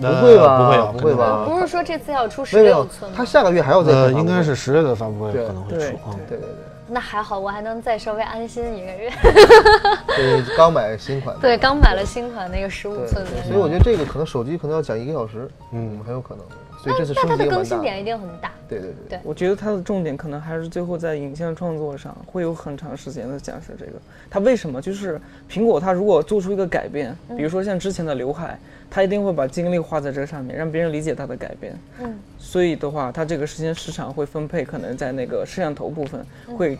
[0.00, 3.16] 不会吧呃不会吧，不会吧啊不是说这次要出十六寸，吗？
[3.16, 6.14] 它下个月还要再应该是十月的发布会可能会出啊。
[6.28, 6.48] 对对对
[6.92, 9.10] 那还好，我还能再稍微安心一个月。
[10.14, 11.36] 对，对刚买新款。
[11.40, 16.44] 对，刚买了新款那个十五寸的，所以我觉得这个可能手机可能要讲一个小时，嗯很有可能。
[16.82, 17.80] 所以这次那升它的更新。
[17.80, 18.50] 点一定很大。
[18.68, 23.92] 对对对对我觉得它的重点可能还是最后在影像创作上，会有很长时间的讲是这个。
[24.28, 28.58] 它为什么就是苹果，它如果做出一个改变，比如说像之前的刘海，
[28.94, 31.74] 它一定会把精力花在这个上面，让别人理解他的改变。
[32.00, 36.26] 嗯，所以的话，他这个时间时长会分配，可能在那个摄像头部分
[36.58, 36.78] 会。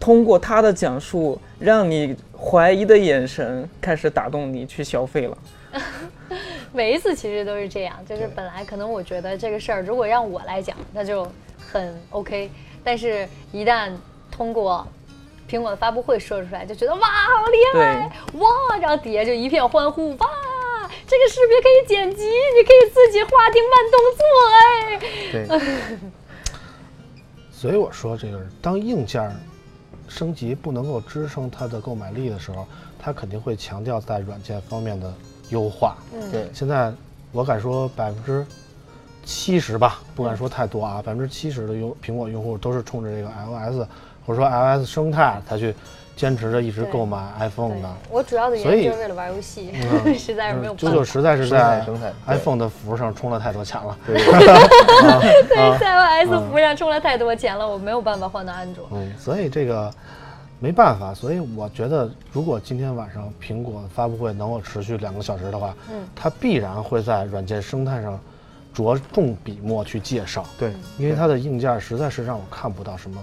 [0.00, 5.38] 通过他的讲述，让你怀疑的眼神开始打动你去消费了。
[6.74, 11.26] 每一次其实都是这样，就是本来可能我觉得这个事儿，如果让我来讲，那就
[11.72, 12.50] 很 OK，
[12.82, 13.92] 但是一旦
[14.30, 14.86] 通过
[15.48, 20.28] 苹果的发布会说出来，就觉得哇，好厉害，哇，然后底下就一片欢呼，哇，
[21.14, 24.24] 这个视频可以剪辑，你可以自己划定慢动作，
[24.58, 24.98] 哎，
[25.30, 25.46] 对，
[27.52, 29.32] 所以我说，这个当硬件儿
[30.08, 32.66] 升级不能够支撑它的购买力的时候，
[32.98, 35.14] 它肯定会强调在软件方面的
[35.50, 35.96] 优化。
[36.12, 36.32] 嗯。
[36.32, 36.50] 对。
[36.52, 36.92] 现在
[37.30, 38.44] 我敢说百分之
[39.24, 43.88] 七十吧，不敢说太多啊，百分之七十的用苹果用户都是冲着这个 iOS
[44.26, 45.72] 或者说 iOS 生态才去
[46.16, 47.88] 坚持着一直购买 iPhone 的。
[48.10, 49.70] 我主要的原因就是为了玩游戏，
[50.04, 51.04] 嗯 实在是没有九九。
[51.04, 53.96] 实在是在生态对 iPhone 的服上充了太多钱了。
[54.06, 54.18] 对
[55.78, 58.86] 在 iOS 服上充了太多钱了，我没有办法换到安卓。
[58.92, 59.92] 嗯，所以这个
[60.60, 68.18] 没办法，所以我觉得，如果今天晚上苹果发布会能够持续两个小时的话，嗯它必然会在软件生态上
[68.74, 73.16] 着重笔墨去介绍，对，因为它的硬件实在是让我看不到什么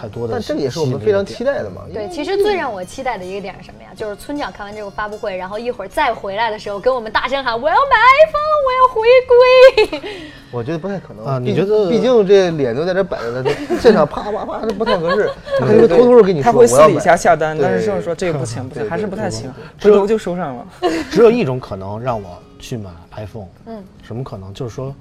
[0.00, 0.42] 太多的但。
[0.42, 1.82] 这个也是我们非常期待的嘛。
[1.92, 3.90] 对，其实最让我期待的一个点是什么呀？
[3.94, 10.10] 就是村长看完这个发布会，然后一会儿再回来的时候，跟我们大声喊：“我要买 iPhone，我要回归。
[10.50, 15.30] 我觉得不太可能啊你觉得毕竟这脸都在这摆着呢，这 现场啪啪啪，这不太合适。
[15.58, 20.66] 他肯定会偷偷的跟你说，他会私底我要买下下单，但是对就是说这个不行不行，还是不太行对，回头就收上了。
[21.10, 24.52] 只有一种可能让我去买 iPhone，嗯，什么可能？
[24.52, 24.92] 就是说，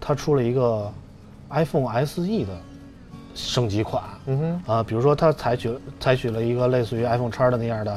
[0.00, 0.92] 它出了一个
[1.50, 2.48] iPhone SE 的
[3.32, 5.70] 升级款，嗯哼，啊，比如说它采取
[6.00, 7.96] 采取了一个类似于 iPhone 叉的那样的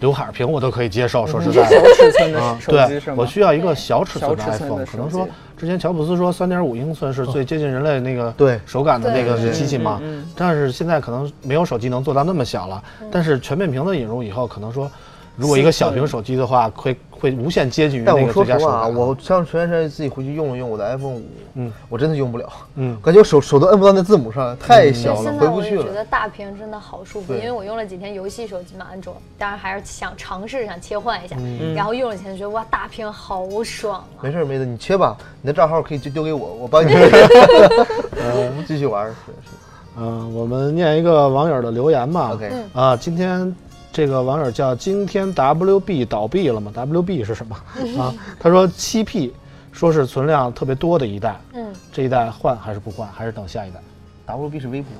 [0.00, 1.26] 刘海屏，我都可以接受。
[1.26, 3.14] 说实在小的，尺寸啊的？
[3.16, 4.84] 我需要一个小尺寸的 iPhone。
[4.84, 5.26] 可能说
[5.56, 10.02] 之前乔布斯说三点五英寸是最接近人类那个对手感的那个机器嘛
[10.36, 12.82] 但是现在可能没有手机能做到那么小了。
[13.10, 14.90] 但是全面屏的引入以后，可能说
[15.36, 18.94] 如果一个小屏手机的话，会会无限接近于但我那个说实话啊，最佳手感。
[18.96, 21.22] 我上前段时间自己回去用了用我的 iPhone 五，
[21.54, 25.82] 嗯，我真的用不了，嗯感觉我手手都摁不到那字母上，太小了，回不去了。
[25.82, 34.20] 我也觉得大屏真的好舒服，因为我用了几天游戏手机嘛，安卓，当然还是想尝试想切换一下，嗯然后用了几天觉得哇，大屏好爽啊！
[34.20, 36.90] 没事儿，妹子，你切吧，你的账号可以就丢给我，我帮你
[38.18, 39.10] 我们继续玩儿。
[39.10, 39.56] 是是
[39.94, 42.30] 嗯，我们念一个网友的留言吧。
[42.32, 43.54] ，OK，啊，今天
[43.92, 47.54] 这个网友叫今天 WB 倒闭了吗？WB 是什么
[48.00, 48.14] 啊？
[48.40, 49.34] 他说七 P
[49.70, 53.80] 说是存量特别多的一代，嗯，这一代换还是不换，还是等下一代
[54.26, 54.90] ？WB 是微博，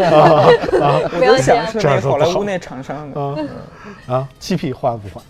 [0.00, 3.20] 我不要这样都想是那个好莱坞那厂商的。
[3.20, 3.36] 啊
[4.06, 5.22] 啊，七 P 换不换？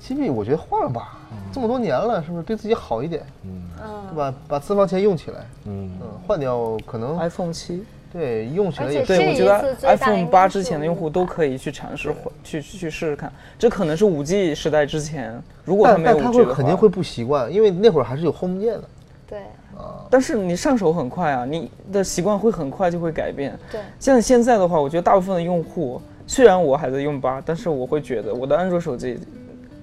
[0.00, 1.16] 七 P 我觉得换了吧，
[1.52, 3.62] 这么多年了，是不是对自己好一点，嗯。
[4.08, 4.32] 对吧？
[4.48, 13.30] 把私房钱用起来，嗯，嗯，换掉可能 iPhone 七，对用起来也而且对，我觉得 iPhone 八之前的用户都可以去尝试换，去去去试试看。
[13.58, 18.84] 这可能是五 G 时代之前，如果他没有五但但他 G 会，肯定会不习惯，因为那会儿还是有 Home 键的。
[19.28, 19.38] 对。
[19.76, 20.06] 啊。
[20.08, 23.58] 但是你上手很快啊，你的习惯会很快就会改变。
[23.70, 29.18] 对，像现在的话，我觉得大部分的用户，虽然我还在用八，但是我会觉得我的安卓手机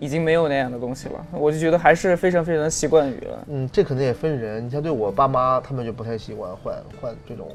[0.01, 3.45] 已经没有那样的东西了，我就觉得还是非常非常习惯于了。
[3.49, 4.65] 嗯，这可能也分人。
[4.65, 7.47] 你像对我爸妈，他们就不太习惯换换这种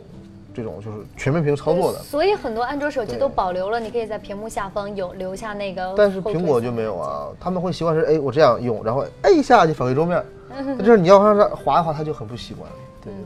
[0.54, 1.98] 这种就是全面屏操作的。
[1.98, 5.92] 所以很多安卓手机都保留了，你可以在屏幕下方有留下那个。
[5.96, 6.96] 但是苹果就没有。
[6.96, 12.70] 啊，他们会习惯是哎我这样用，然后哎一下就返回桌面， 那就是你要让它滑一滑，他就很不习惯。
[13.02, 13.22] 对对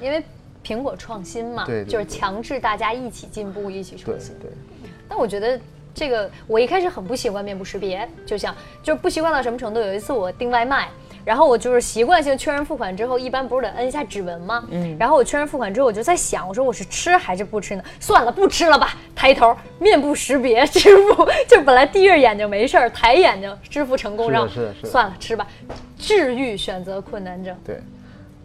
[0.00, 0.20] 对因为
[0.64, 4.34] 苹果创新嘛，对对就是强制大家一起进步，一起创新。
[4.40, 5.56] 对对，但我觉得
[5.96, 9.80] 这个我一开始很不习惯面部识别，就像就是不习惯到什么程度。
[9.80, 10.90] 有一次我订外卖，
[11.24, 14.62] 然后我就是习惯性确认付款之后，一般不是得摁一下指纹吗？
[14.70, 14.94] 嗯。
[15.00, 17.82] 然后我确认付款之后，我就在想，我说我是吃还是不吃呢？
[17.98, 18.94] 算了，不吃了吧。
[19.14, 25.46] 抬头面部识别支付，就本来低着眼睛没事儿，抬眼睛支付成功，是是是算了吃吧。
[25.98, 27.56] 治愈选择困难症。
[27.64, 27.80] 对，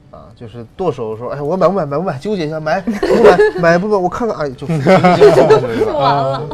[0.09, 5.93] 啊，就是剁手的时候，哎，我买不买，买不买，纠结一下，买不买，买不买，我看看，哎，就就就过去了，是吧？
[5.93, 6.49] 完了，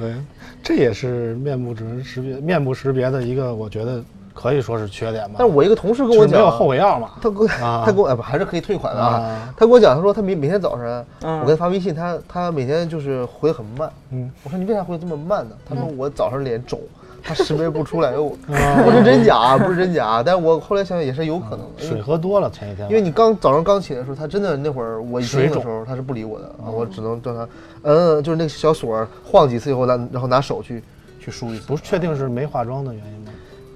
[0.00, 0.14] 对，
[0.62, 5.34] 这也是面部指纹识别、面部识别的一个，我觉得可以说是缺点吧。
[5.38, 7.10] 但是我一个同事跟我讲，是没有后悔药嘛。
[7.20, 9.54] 他跟我啊 他跟我哎不还是可以退款的啊啊。
[9.56, 13.90] 他跟我讲，他说他每每天早上，嗯我给他发微信，他他每天就是回的很慢。
[14.10, 15.54] 嗯，我说你为啥回这么慢呢？
[15.68, 16.80] 他说我早上脸肿，
[17.22, 18.18] 他识别不出来。
[18.18, 27.48] 我 啊不是真假，不是真假，但是我后来想想也是有可能水喝多了，前一天因为你刚早上刚起来的时候，他真的那会儿我一水肿用的时候，他是不理我的啊，我只能叫他，
[27.82, 30.82] 嗯，就是那个小锁儿晃几次以后，拿然后拿手去
[31.18, 31.66] 去梳一次。
[31.66, 33.32] 不是确定是没化妆的原因吗？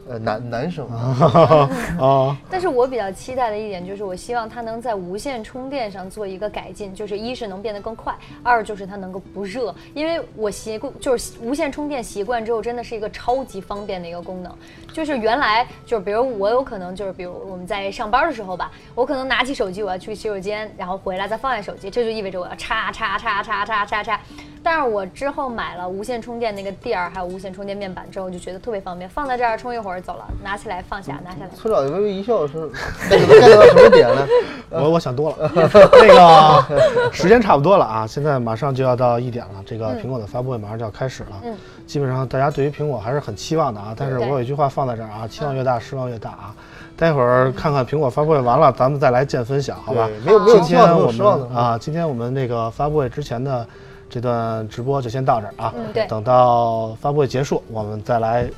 [0.09, 0.87] 呃男男生
[1.99, 9.75] 啊， 但是我比较期待的一点就是，我希望它能在无线充电上做一个改进，就是一是能变得更快，二就是它能够不热。
[9.95, 14.55] 因为我习惯就是无线充电习惯之后，真的是一个超级方便的一个功能。
[14.93, 24.21] 就是原来就是比如我有可能就是比如我们在上班的时候吧，我可能拿起手机我要去洗手间，然后回来再放下手机，这就意味着我要插插插插插插插。
[24.65, 31.51] 但是我之后买了无线充电那个垫儿，还有无线充电面板之后，就觉得特别方便，放在这儿充一会儿走了，拿起来放下，拿下来。
[31.55, 32.71] 村长微微一笑是
[33.11, 34.27] get 到什么点呢？
[34.71, 35.51] 我我想多了。
[35.55, 41.41] 那个时间差不多了啊，现在马上就要到一点了，这个苹果的发布会马上就要开始了。
[41.45, 41.55] 嗯
[41.87, 46.55] 基本上大家对于苹果还是很期望的啊，但是我有一句话放在这儿啊，期望越大，失望越大啊。
[46.97, 50.09] 待会儿看看苹果发布会完了，咱们再来见分享，好吧？
[50.09, 53.67] 对没有没有今天期望没有我失望的们啊，今天我们那个发布会之前的
[54.09, 55.73] 这段直播就先到这儿啊。
[55.77, 58.49] 嗯对等到发布会结束，我们再来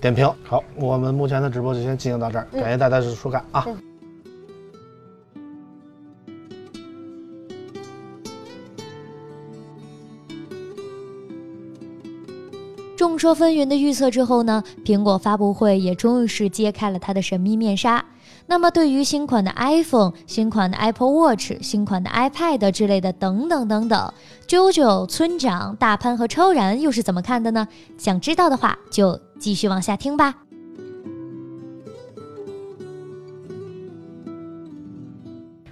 [0.00, 0.30] 点评。
[0.44, 3.66] 好，我们目前的直播就先进行到这儿，感谢大家的收看啊。
[12.96, 18.04] 众说纷纭的预测之后呢，苹果发布会也终于是揭开了它的神秘面纱。
[18.48, 24.12] 那么，对于新款的 iPhone、新款的 Apple Watch、新款的 iPad 之类的等等等等
[24.46, 27.66] ，，JoJo、村长、大潘和超然又是怎么看的呢？
[27.98, 30.45] 想知道的话，就继续往下听吧。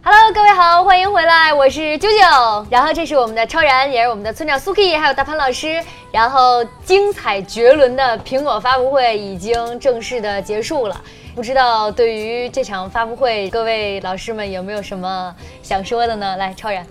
[0.07, 2.67] Hello，各位好，欢迎回来，我是啾啾。
[2.69, 5.83] 然后这是我们的超然，也是我们的村长 Suki，还有大潘老师。
[6.13, 11.01] 然后精彩绝伦的苹果发布会已经正式的结束了。
[11.35, 16.37] 不知道对于这场发布会，各位老师们有没有什么想说的呢？
[16.37, 16.87] 来，超然。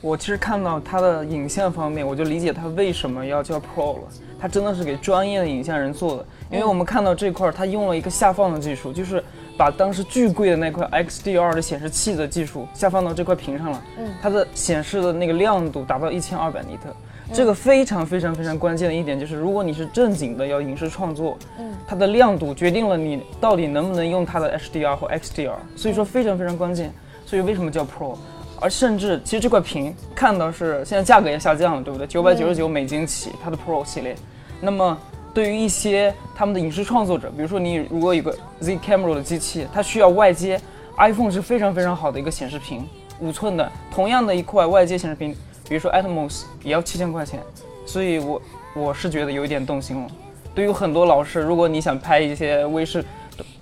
[0.00, 4.08] 我其实看到它的影像方面，我就理解它为什么要叫 Pro 了。
[4.40, 9.22] 它真的是给专业的影像人做的，因为我们看到这块儿，它用了一个下放的技术，就是
[9.62, 13.80] 把当时巨贵的那块 XDR 的显示器的技术下放到这块屏上了。
[13.96, 16.92] 嗯它的显示的那个亮度达到一千二百尼特。
[17.32, 26.92] 这个非常非常非常关键的一点就是，如果你是正经的要影视创作，嗯它的亮度决定了你到底能不能用它的 HDR 或 XDR，所以说非常非常关键。
[27.24, 28.16] 所以为什么叫 Pro？
[28.58, 32.04] 而甚至其实这块屏看到是现在价格也下降了，对不对？
[32.08, 34.16] 九百九十九美金起，它的 Pro 系列。
[34.60, 34.98] 那么
[35.34, 40.60] 对于一些他们的影视创作者，比如说你如果有个 Z Camera 的机器，它需要外接
[40.98, 42.86] iPhone 是非常非常好的一个显示屏，
[43.18, 45.34] 五寸的，同样的一块外接显示屏，
[45.68, 47.40] 比如说 Atmos 也要七千块钱，
[47.86, 48.42] 所以我
[48.74, 50.10] 我是觉得有一点动心了。
[50.54, 53.02] 对于很多老师，如果你想拍一些微视、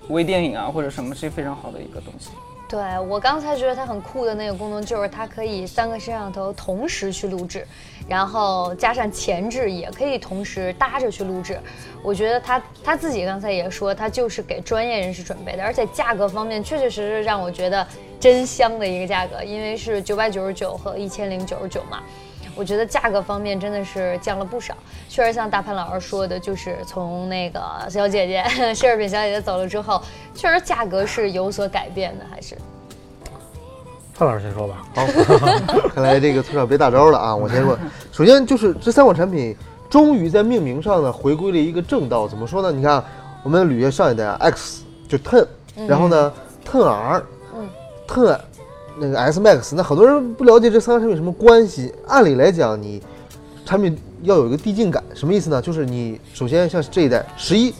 [0.09, 2.31] 微电影啊或者什么，是非常好的一个东西。
[2.71, 7.67] 对我刚才觉得它很酷的那个功能，就是它可以三个摄像头同时去录制，
[8.07, 11.59] 然后加上前置也可以同时搭着去录制。
[12.01, 17.85] 我觉得它它自己刚才也说，它就是给专业人士准备的，而且价格方面确确实实让我觉得
[18.21, 22.01] 真香的一个价格，因为是九百九十九和一千零九十九嘛。
[22.55, 24.75] 我觉得价格方面真的是降了不少，
[25.09, 28.43] 确实像大潘老师说的，就是从那个小姐姐
[28.73, 30.01] 奢侈品小姐姐走了之后，
[30.35, 32.57] 确实价格是有所改变的，还是
[34.13, 34.83] 范老师先说吧。
[34.93, 35.05] 好，
[35.95, 37.35] 看来这个村长别大招了啊！
[37.35, 37.77] 我先说，
[38.11, 39.55] 首先就是这三款产品
[39.89, 42.27] 终于在命名上呢回归了一个正道。
[42.27, 42.71] 怎么说呢？
[42.71, 43.03] 你看
[43.41, 45.47] 我们捋下上一代啊，X 就 Ten，
[45.87, 46.31] 然后呢
[46.69, 47.23] Ten R，
[47.55, 47.69] 嗯
[48.07, 48.39] ，Ten
[49.01, 51.91] 那个 S Max，那很多人不了解这三个产品什么关系。
[52.05, 53.01] 按理来讲，你
[53.65, 55.59] 产品要有一个递进感，什么意思呢？
[55.59, 57.73] 就是你首先像这一代十一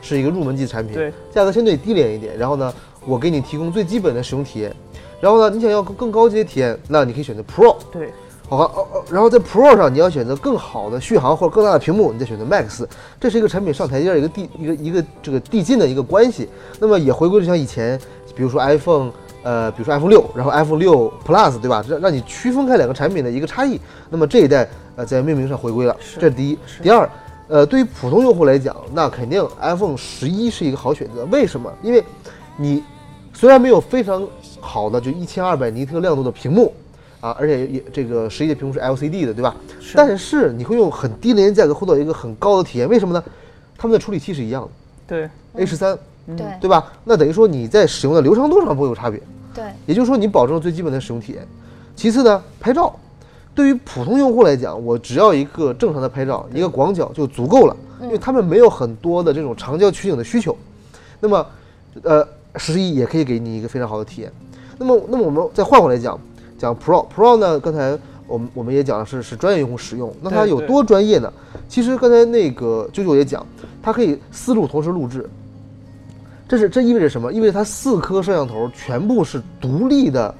[0.00, 2.72] 是一个入门级产品，对，价格相对低廉一点，然后呢，
[3.06, 4.74] 我给你提供最基本的使用体验。
[5.20, 7.76] 然后呢，你想要更更高级的体验，那你可以选择 Pro。
[7.92, 8.10] 对，
[8.48, 12.84] 好吧，哦哦，然后在 Pro 上你要选择更好的续航或者更大的屏幕，你再选择 Max，
[13.20, 16.48] 这是一个产品上台阶儿一个递一个一个这个递进的一个关系。
[16.80, 18.00] 那么也回归了像以前，
[18.34, 19.12] 比如说 iPhone，
[19.42, 21.84] 呃，比如说 iPhone 六，然后 iPhone 六 Plus，对吧？
[21.88, 23.80] 让让你区分开两个产品的一个差异。
[24.10, 26.58] 那么这一代呃在命名上回归了，是这是第一。
[26.82, 27.08] 第二，
[27.48, 31.24] 呃，对于普通用户来讲，那肯定 iPhone 十一是一个好选择。
[31.26, 31.72] 为什么？
[31.82, 32.02] 因为
[32.56, 32.82] 你
[33.32, 34.26] 虽然没有非常
[34.60, 36.72] 好的就一千二百尼特亮度的屏幕
[37.20, 39.54] 啊，而且也这个十一的屏幕是 LCD 的，对吧？
[39.80, 43.22] 是但是你会用很低廉的价格获得一个很高的体验，为什么呢？
[43.76, 44.68] 他们的处理器是一样的
[45.08, 46.92] 对，，A 十三，对对吧？
[47.04, 49.20] 那等于说你在使用的流畅度上不会有差别，
[49.54, 51.46] 对，也就是说你保证了最基本的使用体验。
[51.94, 52.94] 其次呢，拍照，
[53.54, 60.56] 对于普通用户来讲，我只要一个正常的拍照，一个广角就足够了，因为他们没有很多的这种长焦取景的需求。
[61.20, 61.46] 那么，
[62.02, 64.32] 呃，十一也可以给你一个非常好的体验。
[64.78, 66.18] 那么，那么我们再换过来讲，
[66.56, 71.30] 讲 Pro，Pro 呢，刚才我们我们也讲的是是专业用户使用，那它有多专业呢？
[71.68, 73.46] 其实刚才那个九九也讲，
[73.82, 75.28] 它可以四路同时录制。
[76.52, 77.32] 这是这意味着什么？
[77.32, 80.34] 意味着它四颗摄像头全部是独立的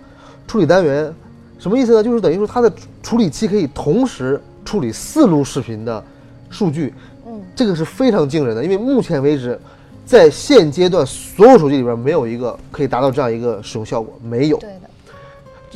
[0.46, 1.10] 处理单元，
[1.58, 2.04] 什么意思呢？
[2.04, 2.70] 就是等于说它的
[3.02, 6.04] 处理器可以同时处理四路视频的
[6.50, 6.92] 数据，
[7.26, 9.58] 嗯，这个是非常惊人的，因为目前为止，
[10.04, 14.58] 在现阶段所有手机里边没有一个可以达到这样一个使用效果，没有。
[14.58, 14.90] 对的，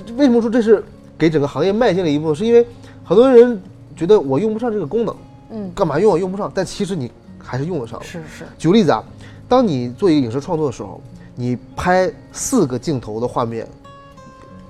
[0.07, 0.85] 这为什么说这是
[1.17, 2.35] 给整个行业迈进了一步？
[2.35, 2.67] 是因为
[3.03, 3.59] 很多人
[3.97, 5.17] 觉得我用不上这个功能，
[5.53, 6.19] 嗯，干嘛用啊？
[6.19, 7.99] 用不上，但其实你还是用得上。
[8.03, 9.03] 是是，举个例子啊，
[9.49, 11.01] 当你做一个影视创作的时候，
[11.35, 13.67] 你拍四个镜头的画面，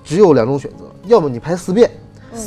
[0.04, 1.90] 只有两种选择，要么你拍四遍，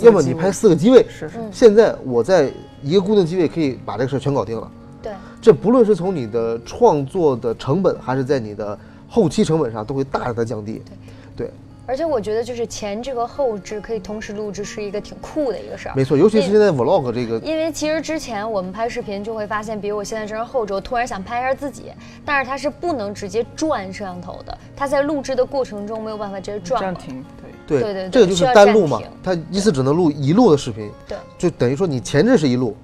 [0.01, 1.05] 要么你拍四个机位。
[1.09, 2.51] 是是，现在我在
[2.83, 4.71] 一个固定机位可以把这个事儿全搞定了。
[5.01, 8.77] 对，这不论是从你的创作的成本，还是在你的
[9.07, 10.81] 后期成本上，都会大大的降低。
[11.35, 11.49] 对，
[11.89, 15.95] 而且我觉得就是前置和后置可以同时录制，是一个挺酷的一个事儿。
[15.95, 21.85] 没错，尤其是现在 vlog 这个，因为其实之前我们拍视频就会发现，比如我现在这是后置，我突然想拍一下自己，
[22.23, 26.79] 但是它是不能直接转摄像头的，它在录制的过程中没有办法直接转。
[26.79, 27.25] 暂停，
[27.65, 32.77] 对对，对对对这个就是单录嘛，它一次只能录一路的视频，对，就等于说你前置是一路，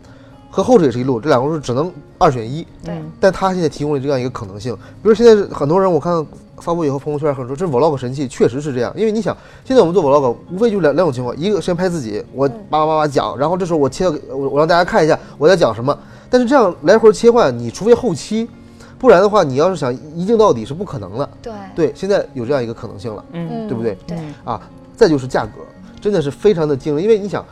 [0.49, 2.65] 和后置也是一路，这两个是只能二选一。
[2.83, 6.25] 对嗯但它现在提供了这样一个可能性，比如现在是很多人我看
[6.57, 15.97] 发布以后朋友圈很多说这 vlog 神器，确实是这样，因为你想现在我们做 vlog 无非就两两种情况，一个先拍自己，我叭叭叭叭讲，然后这时候我切到我我让大家看一下我在讲什么，
[16.29, 18.49] 但是这样来回切换，你除非后期，
[18.97, 21.29] 不然的话你要是想一镜到底是不可能的。
[21.41, 21.53] 对。
[21.75, 23.23] 对，现在有这样一个可能性了。
[23.33, 23.67] 嗯。
[23.67, 23.97] 对不对。
[24.07, 24.61] 对，啊，
[24.95, 25.61] 再就是价格，
[25.99, 27.43] 真的是非常的惊人，因为你想，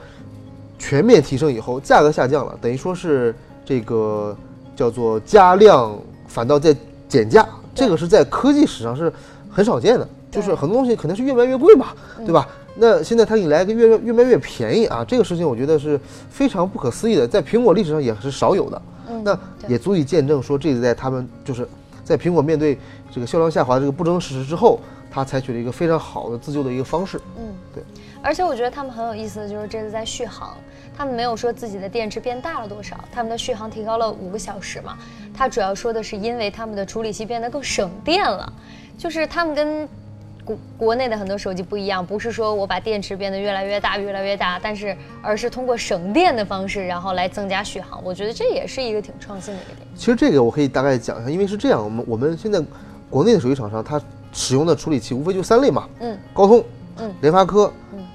[0.79, 3.35] 全面提升以后，价格下降了，等于说是
[3.65, 4.35] 这个
[4.75, 5.93] 叫做加量，
[6.27, 6.75] 反倒在
[7.07, 9.11] 减价，这个是在科技史上是
[9.49, 12.47] 很少见的，就是很多东西肯定是越卖越贵嘛，对吧？
[12.75, 15.99] 那现在它给你来一个越越卖越便宜啊，这个事情我觉得是
[16.29, 21.67] 非常不可思议的，在苹果历史上也是少有的，嗯那也足以见证说这一代他们就是
[22.03, 22.79] 在苹果面对
[23.11, 24.79] 这个销量下滑这个不争事实之后，
[25.11, 27.21] 他采取了一个非常好的自救的一个方式。
[27.37, 27.83] 嗯，对。
[28.23, 30.57] 而且我觉得他们很有意思的就是这次在续航，
[30.95, 34.97] 他们没有说自己的电池变大了多少，他们的续航提高了五个小时嘛。
[35.35, 38.51] 他主要说的是因为他们的处理器变得更省电了，
[38.97, 39.89] 就是他们跟
[40.45, 48.03] 国国内的很多手机不一样，不是说我把电池变得越来越大越来越大，但是而是通过省电的方式，然后来增加续航。
[48.03, 49.87] 我觉得这也是一个挺创新的一个点。
[49.95, 52.61] 其实这个我可以大概讲一下，因为是这样，我们我们现在
[53.09, 53.99] 国内的手机厂商它
[54.31, 56.63] 使用的处理器无非就三类嘛，嗯，高通，
[56.97, 58.05] 嗯，联发科，嗯，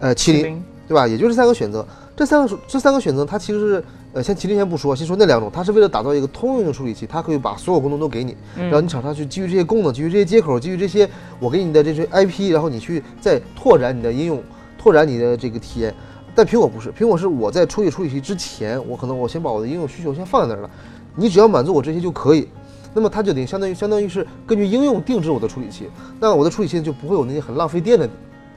[0.00, 1.06] 呃，麒麟，麟对吧？
[1.06, 1.86] 也就这三个选择。
[2.16, 11.06] 这三个这三个选择，它其实是呃，先麒麟先不说，先说那两种，它是为了打造一个通用的处理器，它可以把所有功能都给你，然后你厂商去基于这些功能，基于这些接口，基于这些
[11.38, 14.42] 我给你的这些 IP，然后你去再拓展你的应用，
[14.78, 15.94] 拓展你的这个体验。
[16.34, 20.70] 但苹果不是，苹果是我在处理处理器之前，我可能我先把我的应用需求先放在那儿了，
[21.14, 22.48] 你只要满足我这些就可以。
[22.94, 28.08] 那么它就得相当于相当于是根据应用定制我的处理器，那我的处理器就不会有那些很浪费电的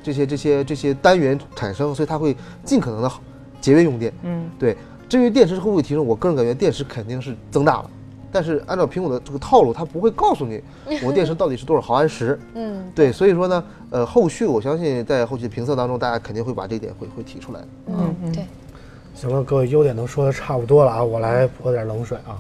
[0.01, 2.34] 这些这些这些单元产生，所以它会
[2.64, 3.12] 尽可能的
[3.60, 4.14] 节约用电。
[4.24, 4.76] 嗯，对。
[5.07, 7.89] 至于电池会不会提升，我个人感觉电池肯定是增大了，
[8.32, 10.62] 但是按照苹果的这个套路，它不会告诉你
[11.03, 12.39] 我电池到底是多少毫安时。
[12.53, 17.60] 嗯，对，所以说呢，呃，后续我相信在后期评测当中，大家肯定会把这一点会会提出来。
[17.88, 18.45] 嗯，对，
[19.16, 22.39] 行了，各位优点都说的差不多了啊，我来泼点冷水啊。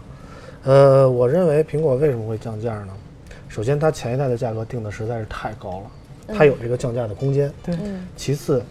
[0.65, 2.93] 呃，我认为苹果为什么会降价呢？
[3.47, 7.51] 首先，它前一代的价格定的实在是太高了，它有这个降价的空间。
[7.63, 8.61] 对嗯其次，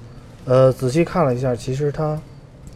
[0.45, 2.17] 呃，仔细看了一下，其实它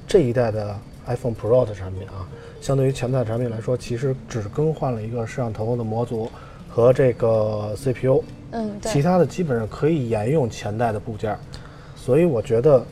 [0.06, 0.76] 这一代的
[1.06, 2.28] iPhone Pro 的产品啊，
[2.60, 6.30] 相对于前代产品来说，其实只更换了一个摄像头的模组
[6.68, 8.22] 和这个 CPU，
[8.52, 11.36] 嗯，对，其他的基本上可以沿用前代的部件，
[11.96, 12.84] 所以我觉得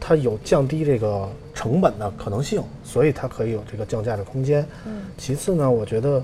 [0.00, 4.66] 它有降低这个成本的可能性，所以它可以有这个降价的空间。
[4.86, 5.02] 嗯。
[5.16, 6.22] 其次呢，我觉得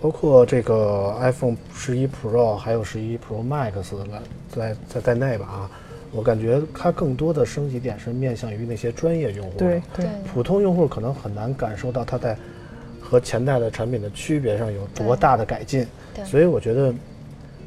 [0.00, 5.70] 包括这个 iPhone 十一 Pro 还有十一 Pro Max 来在在在内吧啊，
[6.16, 9.58] 我感觉它更多的升级点是面向于那些专业用户的。
[9.58, 12.36] 对对对，普通用户可能很难感受到它在
[13.00, 16.92] 和前代的产品的区别上有多大的改进，对所以我觉得，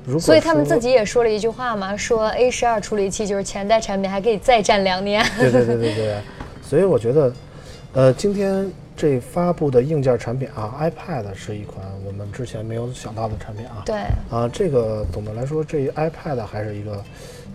[0.06, 5.24] 如果所以他们自己也说了一句话嘛，说 A 十二处理器就是前代产品还可以再战两年。
[5.38, 6.18] 对对对对对，
[6.62, 7.34] 所以我觉得，
[7.94, 13.84] 呃，今天这发布的硬件产品啊，iPad 是一款我们之前没有想到的产品啊。
[13.86, 13.96] 对，
[14.30, 17.02] 啊，这个总的来说，这 iPad 还是一个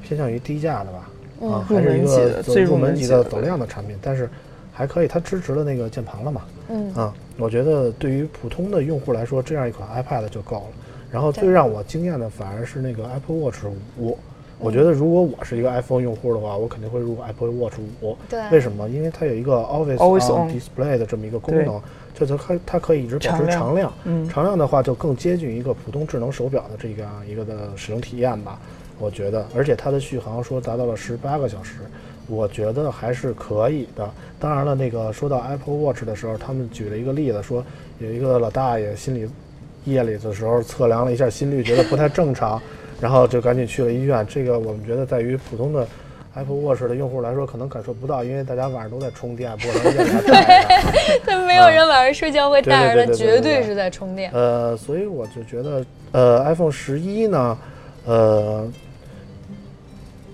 [0.06, 4.28] 偏向于低价的吧，嗯啊，还是一个最入入门门级的走量的产品，但是
[4.72, 10.66] 还可以，它支持了那个键盘了嘛，嗯啊，我觉得对于普通的用户来说，这样一款 iPad 就够了。
[11.10, 13.64] 然后最让我惊艳的反而是那个 Apple Watch
[13.96, 14.18] 五。
[14.58, 18.16] 我觉得如果我是一个 iPhone 用户的话，我肯定会入 Apple Watch 五。
[18.28, 18.88] 对为什么？
[18.88, 21.80] 因为它有一个 Always Always on Display 的这么一个功能，
[22.14, 23.92] 就它可它可以一直保持常亮常亮。
[24.04, 28.58] 嗯常亮的话就更接近一个普通智能手表的这个一个的使用体验吧。
[28.98, 31.74] 我觉得，而且它的续航说达到了十八个小时，
[32.28, 34.08] 我觉得还是可以的。
[34.38, 37.64] 当然了，那个说到 Apple Watch 的时候，他们举了一个例子，说
[37.98, 39.28] 有一个老大爷心里
[39.84, 42.60] 夜里的时候测量了一下心率，觉得不太正常，
[43.00, 44.26] 然后就赶紧去了医院。
[44.26, 45.86] 这个我们觉得在于普通的
[46.34, 51.20] Apple Watch 的用户来说，可能感受不到，因为大家晚上都在充电，不可能夜里还带着。
[51.26, 54.30] 但没有人晚上睡觉会带着的，对对对对对对绝对是在充电。
[54.32, 57.58] 呃，所以我就觉得，呃，iPhone 十一呢，
[58.06, 58.66] 呃，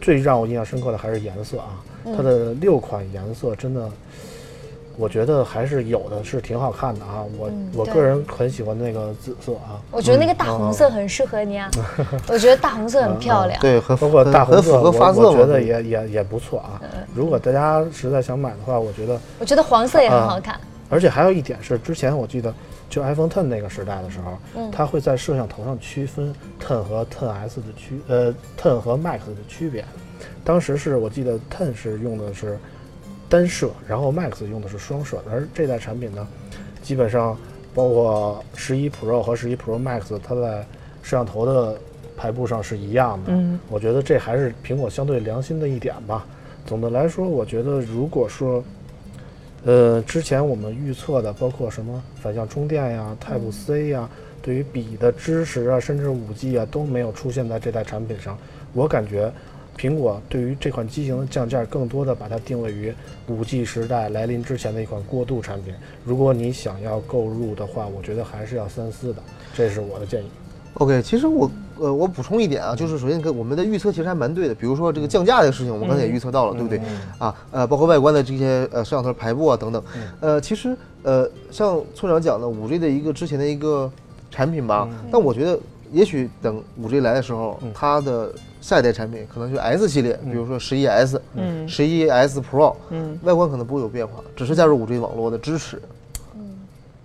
[0.01, 1.82] 最让我印象深刻的还是颜色啊，
[2.16, 3.89] 它的六款颜色真的。
[4.97, 7.24] 我觉得还是有的，是挺好看的啊！
[7.39, 11.70] 我、嗯我个人很喜欢那个紫色啊，我觉得那个大红色很适合你啊，
[12.28, 13.59] 我觉得大红色很漂亮。
[13.60, 14.78] 对，很包括大红色。
[14.78, 16.82] 我我觉得也也也不错啊。
[17.14, 20.60] 如果大家实在想买的话，我觉得，我觉得黄色也很好看。
[20.90, 22.52] 而且还有一点是，之前我记得
[22.91, 29.85] 就 iPhone Ten 那个时代的时候，嗯它会在摄像头上区分 Ten 和 Ten S 的区，呃，Ten 和 Max 的区别。
[30.45, 32.59] 当时是我记得 Ten 是用的是
[33.29, 36.27] 单摄，然后 Max 用的是双摄，而这代产品呢，
[36.83, 37.39] 基本上
[37.75, 40.67] 包括十一 Pro 和十一 Pro Max，它在
[41.03, 41.79] 摄像头的
[42.17, 43.33] 排布上是一样的。
[43.33, 46.27] 嗯，我觉得这还是苹果相对良心的一点吧。
[46.67, 48.62] 总的来说，我觉得如果说，
[49.65, 54.09] 呃，之前我们预测的，包括什么反向充电呀、Type C 呀，
[54.41, 58.39] 对于笔的支持啊，甚至五 G 啊，都没有出现在这代产品上。
[58.73, 59.31] 我感觉，
[59.77, 62.91] 苹果对于这款机型的降价，更多的把它定位于
[63.28, 65.74] 五 G 时代来临之前的一款过渡产品。
[66.07, 69.23] 如果你想要购入的话，我觉得还是要三思的，
[69.55, 70.27] 这是我的建议。
[70.74, 71.51] OK，其实我
[71.81, 76.81] 呃我补充一点啊，就是首先跟我们的预测其实还蛮对的，比如说这个降价这个事情，我们刚才也预测到了，对不对？
[77.19, 79.82] 啊呃，包括外观的这些呃摄像头排布啊等等，
[80.20, 83.90] 呃，其实呃像村长讲的五 G 的一个之前的一个
[84.31, 85.59] 产品吧，但我觉得
[85.90, 91.66] 也许等五 G 来的时候，它的下一代产品可能就 S 系列，比如说十一 S、嗯。
[91.69, 95.81] 十一 S Pro，嗯，外观可能不会有变化，只是加入五 G 网络的支持，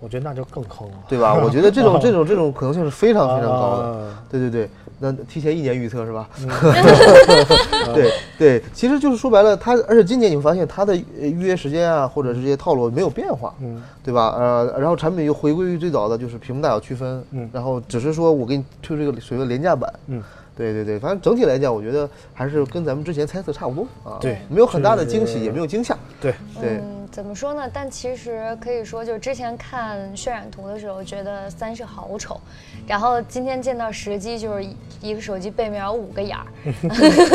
[0.00, 0.94] 我觉得那就更坑了。
[1.08, 1.34] 对吧？
[1.42, 3.82] 我觉得这种这种这种可能性是非常非常高的。
[3.84, 4.68] 啊对对对，
[4.98, 6.28] 那提前一年预测是吧？
[6.40, 6.48] 嗯
[7.94, 14.34] 对对，其实就是说白了，它而且今年你会发现它的呃预约时间啊，或者是这些套路没有变化，嗯对吧？
[14.36, 20.20] 呃，然后产品又回归于最早的就是屏幕大小区分，嗯然后只是说我给你推出一个所谓的廉价版，嗯，
[20.56, 27.68] 对对对，反正整体来讲，我觉得还是跟咱们之前猜测差不多啊，对没有很大的惊喜，也没有惊吓，对，对，嗯，怎么说呢？
[27.70, 32.40] 但其实可以说，就之前看渲染图的时候，觉得三摄好丑，
[32.86, 36.46] 然后今天见到实机，就是一一个手机背面有五个眼儿，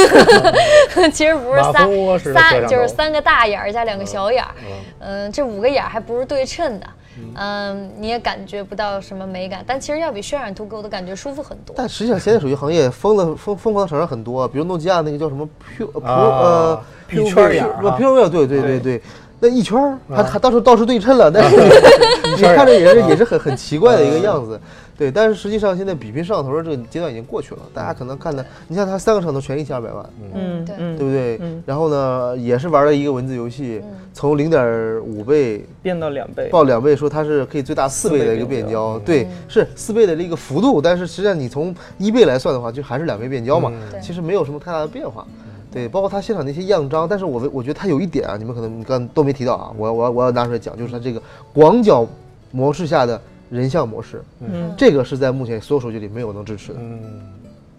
[1.13, 1.87] 其实不是马三
[2.33, 4.65] 三，就是三个大眼儿加两个小眼儿，嗯
[4.99, 6.87] 嗯，这五个眼儿还不是对称的。
[7.35, 11.73] 嗯，你也感觉不到什么美感，但其实要比渲染图给我的感觉舒服很多。
[11.77, 15.47] 但实际上现在手机行业疯了疯疯狂的厂商很多，比如诺基亚那个叫什么
[15.77, 18.79] P 呃 Pro 呃啊一圈儿眼儿不啊 Pure 对对对。
[18.79, 19.01] 对，
[19.39, 20.23] 那一圈儿还啊。
[20.23, 21.57] 还到时候倒是对称了，但是
[22.37, 24.33] 你看着也是也是很很奇怪的一个啊。
[24.33, 24.59] 样子。
[25.01, 31.63] 对，但是实际上现在比拼摄像头的这个阶段已经过去了，大家可能看的，你像它三个摄像头全一千二百万，嗯对，对不对嗯？
[31.65, 45.25] 然后呢，也是玩了一个文字游戏，嗯从零点五倍变到两倍，报两倍，说它是可以最大四倍的一个变焦，对，是四倍的一个幅度，但是实际上你从一倍来算的话，就还是两倍变焦嘛，对其实没有什么太大的变化。
[45.71, 51.19] 对，包括它现场那些样张，但是我我觉得它有一点啊，你们可能你刚都没提到啊，我我我要拿出来讲，就是它这个
[51.53, 52.05] 广角
[52.51, 53.19] 模式下的
[53.51, 54.73] 人像模式，嗯。
[54.75, 56.99] 这个是在目前所有手机里没有能支持的，嗯。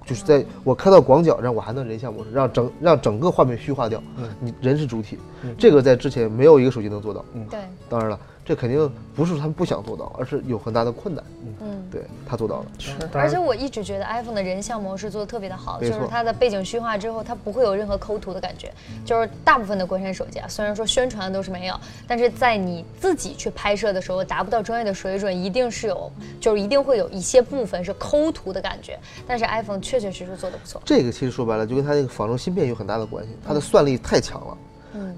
[0.05, 4.29] 就是在我开到广角，让我还能人像模式，让整让整个画面虚化掉，嗯。
[4.39, 5.19] 你人是主体，
[5.57, 7.25] 这个在之前没有一个手机能做到。
[7.35, 7.47] 嗯。
[7.51, 11.25] 对，当然了，这肯定不是他们不想做到，而是有很大的困难。
[11.61, 11.83] 嗯。
[11.93, 12.67] 对他做到了，
[13.13, 18.73] 而且我一直觉得 iPhone 的人像模式做的特别的好，就是它的背景虚化之后，它不会有任何抠图的感觉。
[19.05, 21.79] 就是大部分的国产手机啊，虽然说宣传的都是没有，
[22.09, 26.11] 但是在你自己去拍摄的时候，达不到专业的水准，一定是有，
[26.41, 28.99] 就是一定会有一些部分是抠图的感觉。
[29.27, 30.81] 但是 iPhone 确确实实做的不错。
[30.83, 34.59] 这个其实说白了就跟它那个仿生芯片有很大的关系，它的算力太强了，嗯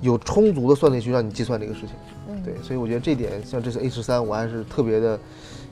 [0.01, 1.91] 有充足的算力去让你计算这个事情。
[2.29, 5.19] 嗯对，所以我觉得这点像这次 A 十三，我还是特别的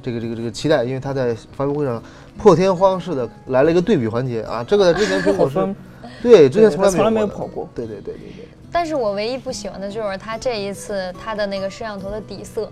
[0.02, 2.02] 这个这个这个期待，因为它在发布会上
[2.38, 5.74] 破天荒似的来了一个对比环节啊，这个在之前苹果是
[6.22, 7.68] 对之前从来从来没有跑过。
[7.74, 8.48] 对对对对对。
[8.70, 12.70] 但是我唯一不喜欢的就是它这一次它的那个摄像头的底色，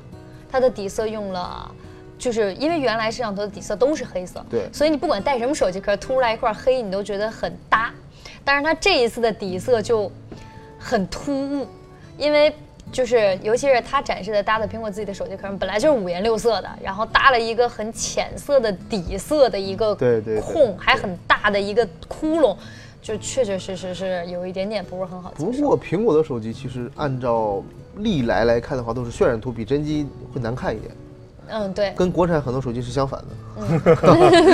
[0.50, 1.70] 它的底色用了。
[2.18, 7.90] 就是因为原来摄像头的底色都是黑色，对所以你不管带什么手机壳，凸出来一块黑，你都觉得很搭。
[8.44, 10.12] 但是它这一次的底色就
[10.80, 11.66] 很突兀，
[12.18, 12.52] 因为
[12.90, 22.56] 就是尤其是他展示的搭的苹果自己的手机壳，本来就是五颜六色的，然后搭了一个很浅色的底色的一个对对对空，还很大的一个窟窿，
[23.00, 25.30] 就确确实实是有一点点不是很好。
[25.36, 27.62] 不过苹果的手机其实按照
[27.98, 30.90] 历来来看的话，都是渲染图比真机会难看一点。
[31.52, 33.26] 嗯，对，跟国产很多手机是相反的。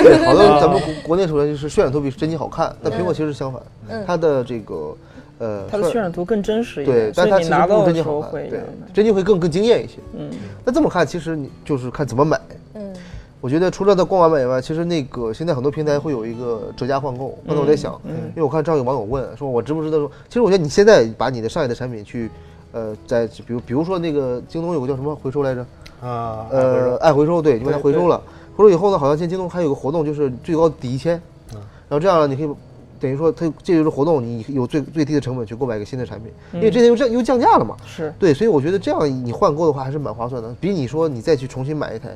[0.03, 4.97] 对，好多咱们国国内手机就是渲染图比真机好看，但苹果其实是相反，嗯它的这个
[5.39, 8.59] 呃，它的渲染图更真实一对，点，对但它其实不以你拿到如真机好看，的时候会对，
[8.93, 9.99] 真机会更更惊艳一些。
[10.17, 10.29] 嗯，
[10.65, 12.39] 那这么看，其实你就是看怎么买。
[12.73, 12.93] 嗯，
[13.39, 17.37] 我觉得除了它官网版以外，其实那个现在很多平台会有一个折价换购。
[17.45, 20.11] 刚才我在想，嗯因为我看正好有网友问说，我值不值得说？
[20.27, 22.29] 其实我觉得你现在把你的上一代产品去，
[22.71, 25.65] 呃，在比如比如说那个京东有个叫什么回收来着？
[26.01, 28.21] 啊，呃，爱回收，对，就把它回收了。
[28.55, 31.15] 回收以后呢，好像现在京东还有个活动，就是最高抵一千，
[31.53, 31.59] 嗯
[31.89, 32.55] 然后这样呢，你可以
[32.99, 37.75] 等于说它这就是活动，你有最最低的成本去购买一个新的产品，因为嗯之前又降又降价了嘛。
[37.85, 42.09] 是对，所以我觉得这样你换购的话还是蛮划算的，比你说你再去重新买一台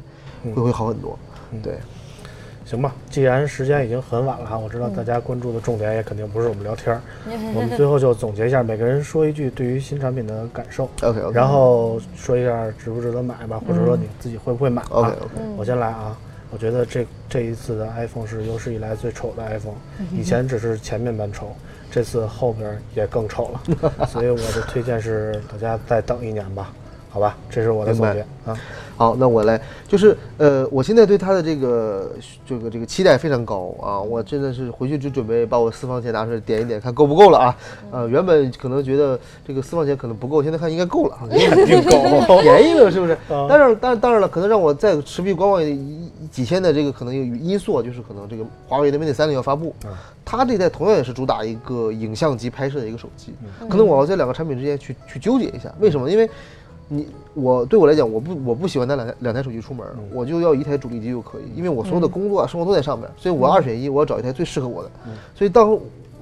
[0.43, 1.17] 嗯会会好很多。
[1.61, 1.77] 对，
[2.65, 7.01] 行吧，既然时间已经很晚了哈，我知道大家关注的重点也肯定不是我们聊天儿，
[7.53, 14.89] 我们最后就总结一下，每个人说一句对于新产品的感受，OK OK，然后说一下值不值得买吧，或者说你自己会不会买吧。
[14.91, 16.17] OK OK，我先来啊，
[16.51, 19.75] 我觉得这这一次的 iPhone 是有史以来最丑的 iPhone，
[20.11, 21.55] 以前只是前面板丑，
[21.89, 23.61] 这次后边也更丑了，
[24.05, 26.73] 所以我的推荐是大家再等一年吧，
[27.11, 28.57] 好吧，这是我的总结啊。
[28.95, 32.11] 好，那我来，就是呃，我现在对它的这个
[32.45, 33.99] 这个这个期待非常高啊！
[33.99, 37.57] 我真的是回去就准备把我私房钱拿出来点一点，看够不够了啊！
[37.91, 43.17] 呃，原本可能觉得这个私房钱可能不够，现在看应该够了啊，肯定够， 便宜了是不是？
[43.49, 45.61] 但是，但，当然，当然了，可能让我再持续观望
[46.29, 49.73] 几天的这个可能有因素啊，就是可能这个华为的 Mate 三零要发布，
[50.23, 53.33] 它这代同样也是主打一个影像级拍摄的一个手机，
[53.67, 56.07] 可能我要在两个产品之间去去纠结一下，为什么？
[56.07, 56.29] 因为
[56.93, 64.91] 你我对我来讲，我不我不喜欢带两台两台手机出门，我就要一台主力机就可以，因为我所有的工作啊、生活都在上面，所以我二选一，我要找一台最适合我的。
[65.33, 65.79] 所以到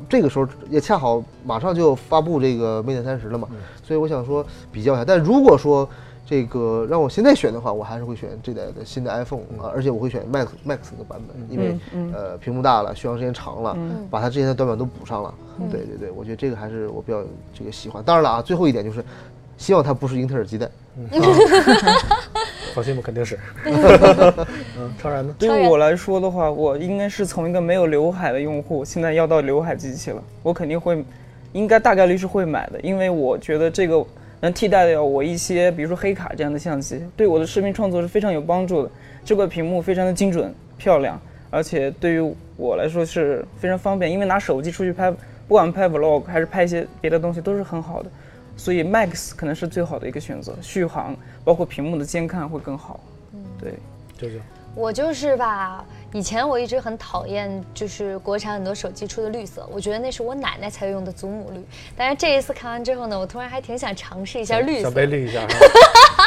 [0.07, 3.47] 这个时候也恰好马上就发布这个 Mate 三十了嘛，
[3.83, 5.03] 所以我想说比较一下。
[5.03, 5.89] 但如果说
[6.23, 11.75] 这个让我现在选的话，我还是会选这代的新的 iPhone 啊，而且我会选 Max Max 的版本，因为
[12.13, 13.75] 呃屏幕大了，续航时间长了，
[14.11, 15.33] 把它之前的短板都补上了。
[15.71, 17.23] 对对对，我觉得这个还是我比较
[17.55, 18.03] 这个喜欢。
[18.03, 19.03] 当然了啊，最后一点就是。
[19.59, 20.67] 希望它不是英特尔基带，
[22.73, 23.37] 放心吧，肯定是。
[23.65, 25.35] 嗯，超然呢？
[25.37, 31.03] 对于我来说的话，我应该是从一个没有刘海的用户，现在要到刘海机器了，我肯定会，
[31.51, 34.03] 应该大概率是会买的，因为我觉得这个
[34.39, 38.89] 能替代掉我一些，比如说黑卡这样的相机，对我的视频创作是非常有帮助的。
[39.25, 41.19] 这个屏幕非常的精准漂亮，
[41.49, 45.17] 而且对于我来说是非常方便，因为拿手机出去拍，不
[45.49, 48.09] 管拍 vlog 还是拍一些别的东西都是很好的。
[48.59, 51.15] 所以 Max 可能是最好的一个选择，续航
[51.45, 52.99] 包括屏幕的监看会更好。
[53.33, 53.73] 嗯对。
[54.19, 54.41] 就是，
[54.75, 55.81] 我就是吧，
[56.11, 61.63] 以前我一直很讨厌，就是国产很多手机出的绿色，我觉得那是我奶奶才用的祖母绿。
[61.95, 65.47] 但是这一次看完之后呢，我突然还挺想尝试一下绿色，小贝绿一下？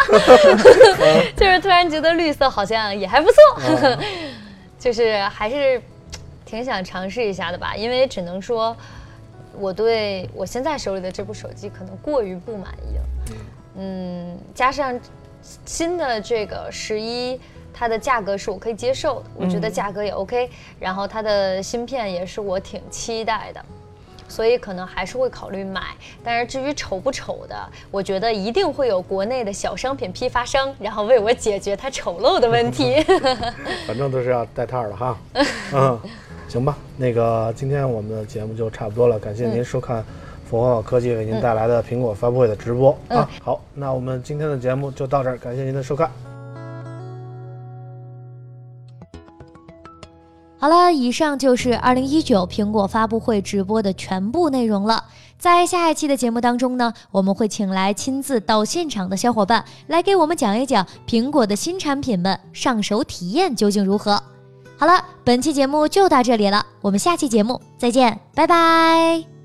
[1.37, 3.37] 就是突然觉得绿色好像也还不错，
[4.81, 5.79] 就是还是
[6.47, 8.75] 挺想尝试一下的吧，因为只能说
[9.59, 13.05] 我对我现在手里的这部手机可能过于不满意了，
[13.77, 14.99] 嗯，加上
[15.65, 17.41] 新的这个十一。
[17.75, 20.49] 它的价格是我可以接受的，我觉得价格也 OK，、
[20.79, 23.65] 然后它的芯片也是我挺期待的，
[24.29, 25.81] 所以可能还是会考虑买。
[26.23, 27.57] 但是至于丑不丑的，
[27.91, 33.03] 我觉得一定会有国内的小商品批发商，然后为我解决它丑陋的问题。
[33.89, 35.19] 反正都是要带套的哈。
[35.73, 36.01] 嗯，
[36.53, 40.05] 行吧，那个今天我们的节目就差不多了，感谢您收看
[40.45, 43.27] 凤凰网科技为您带来的苹果发布会的直播、啊。
[43.43, 46.11] 好，那我们今天的节目就到这儿，感谢您的收看。
[50.59, 55.03] 好了，以上就是二零一九苹果发布会直播的全部内容了。
[55.39, 64.23] 在下一期的节目当中呢，我们会请来亲自到现场的小伙伴来给我们讲一讲苹果的新产品们上手体验究竟如何。
[64.79, 69.42] 好了，本期节目就到这里了，我们下期节目再见，拜拜。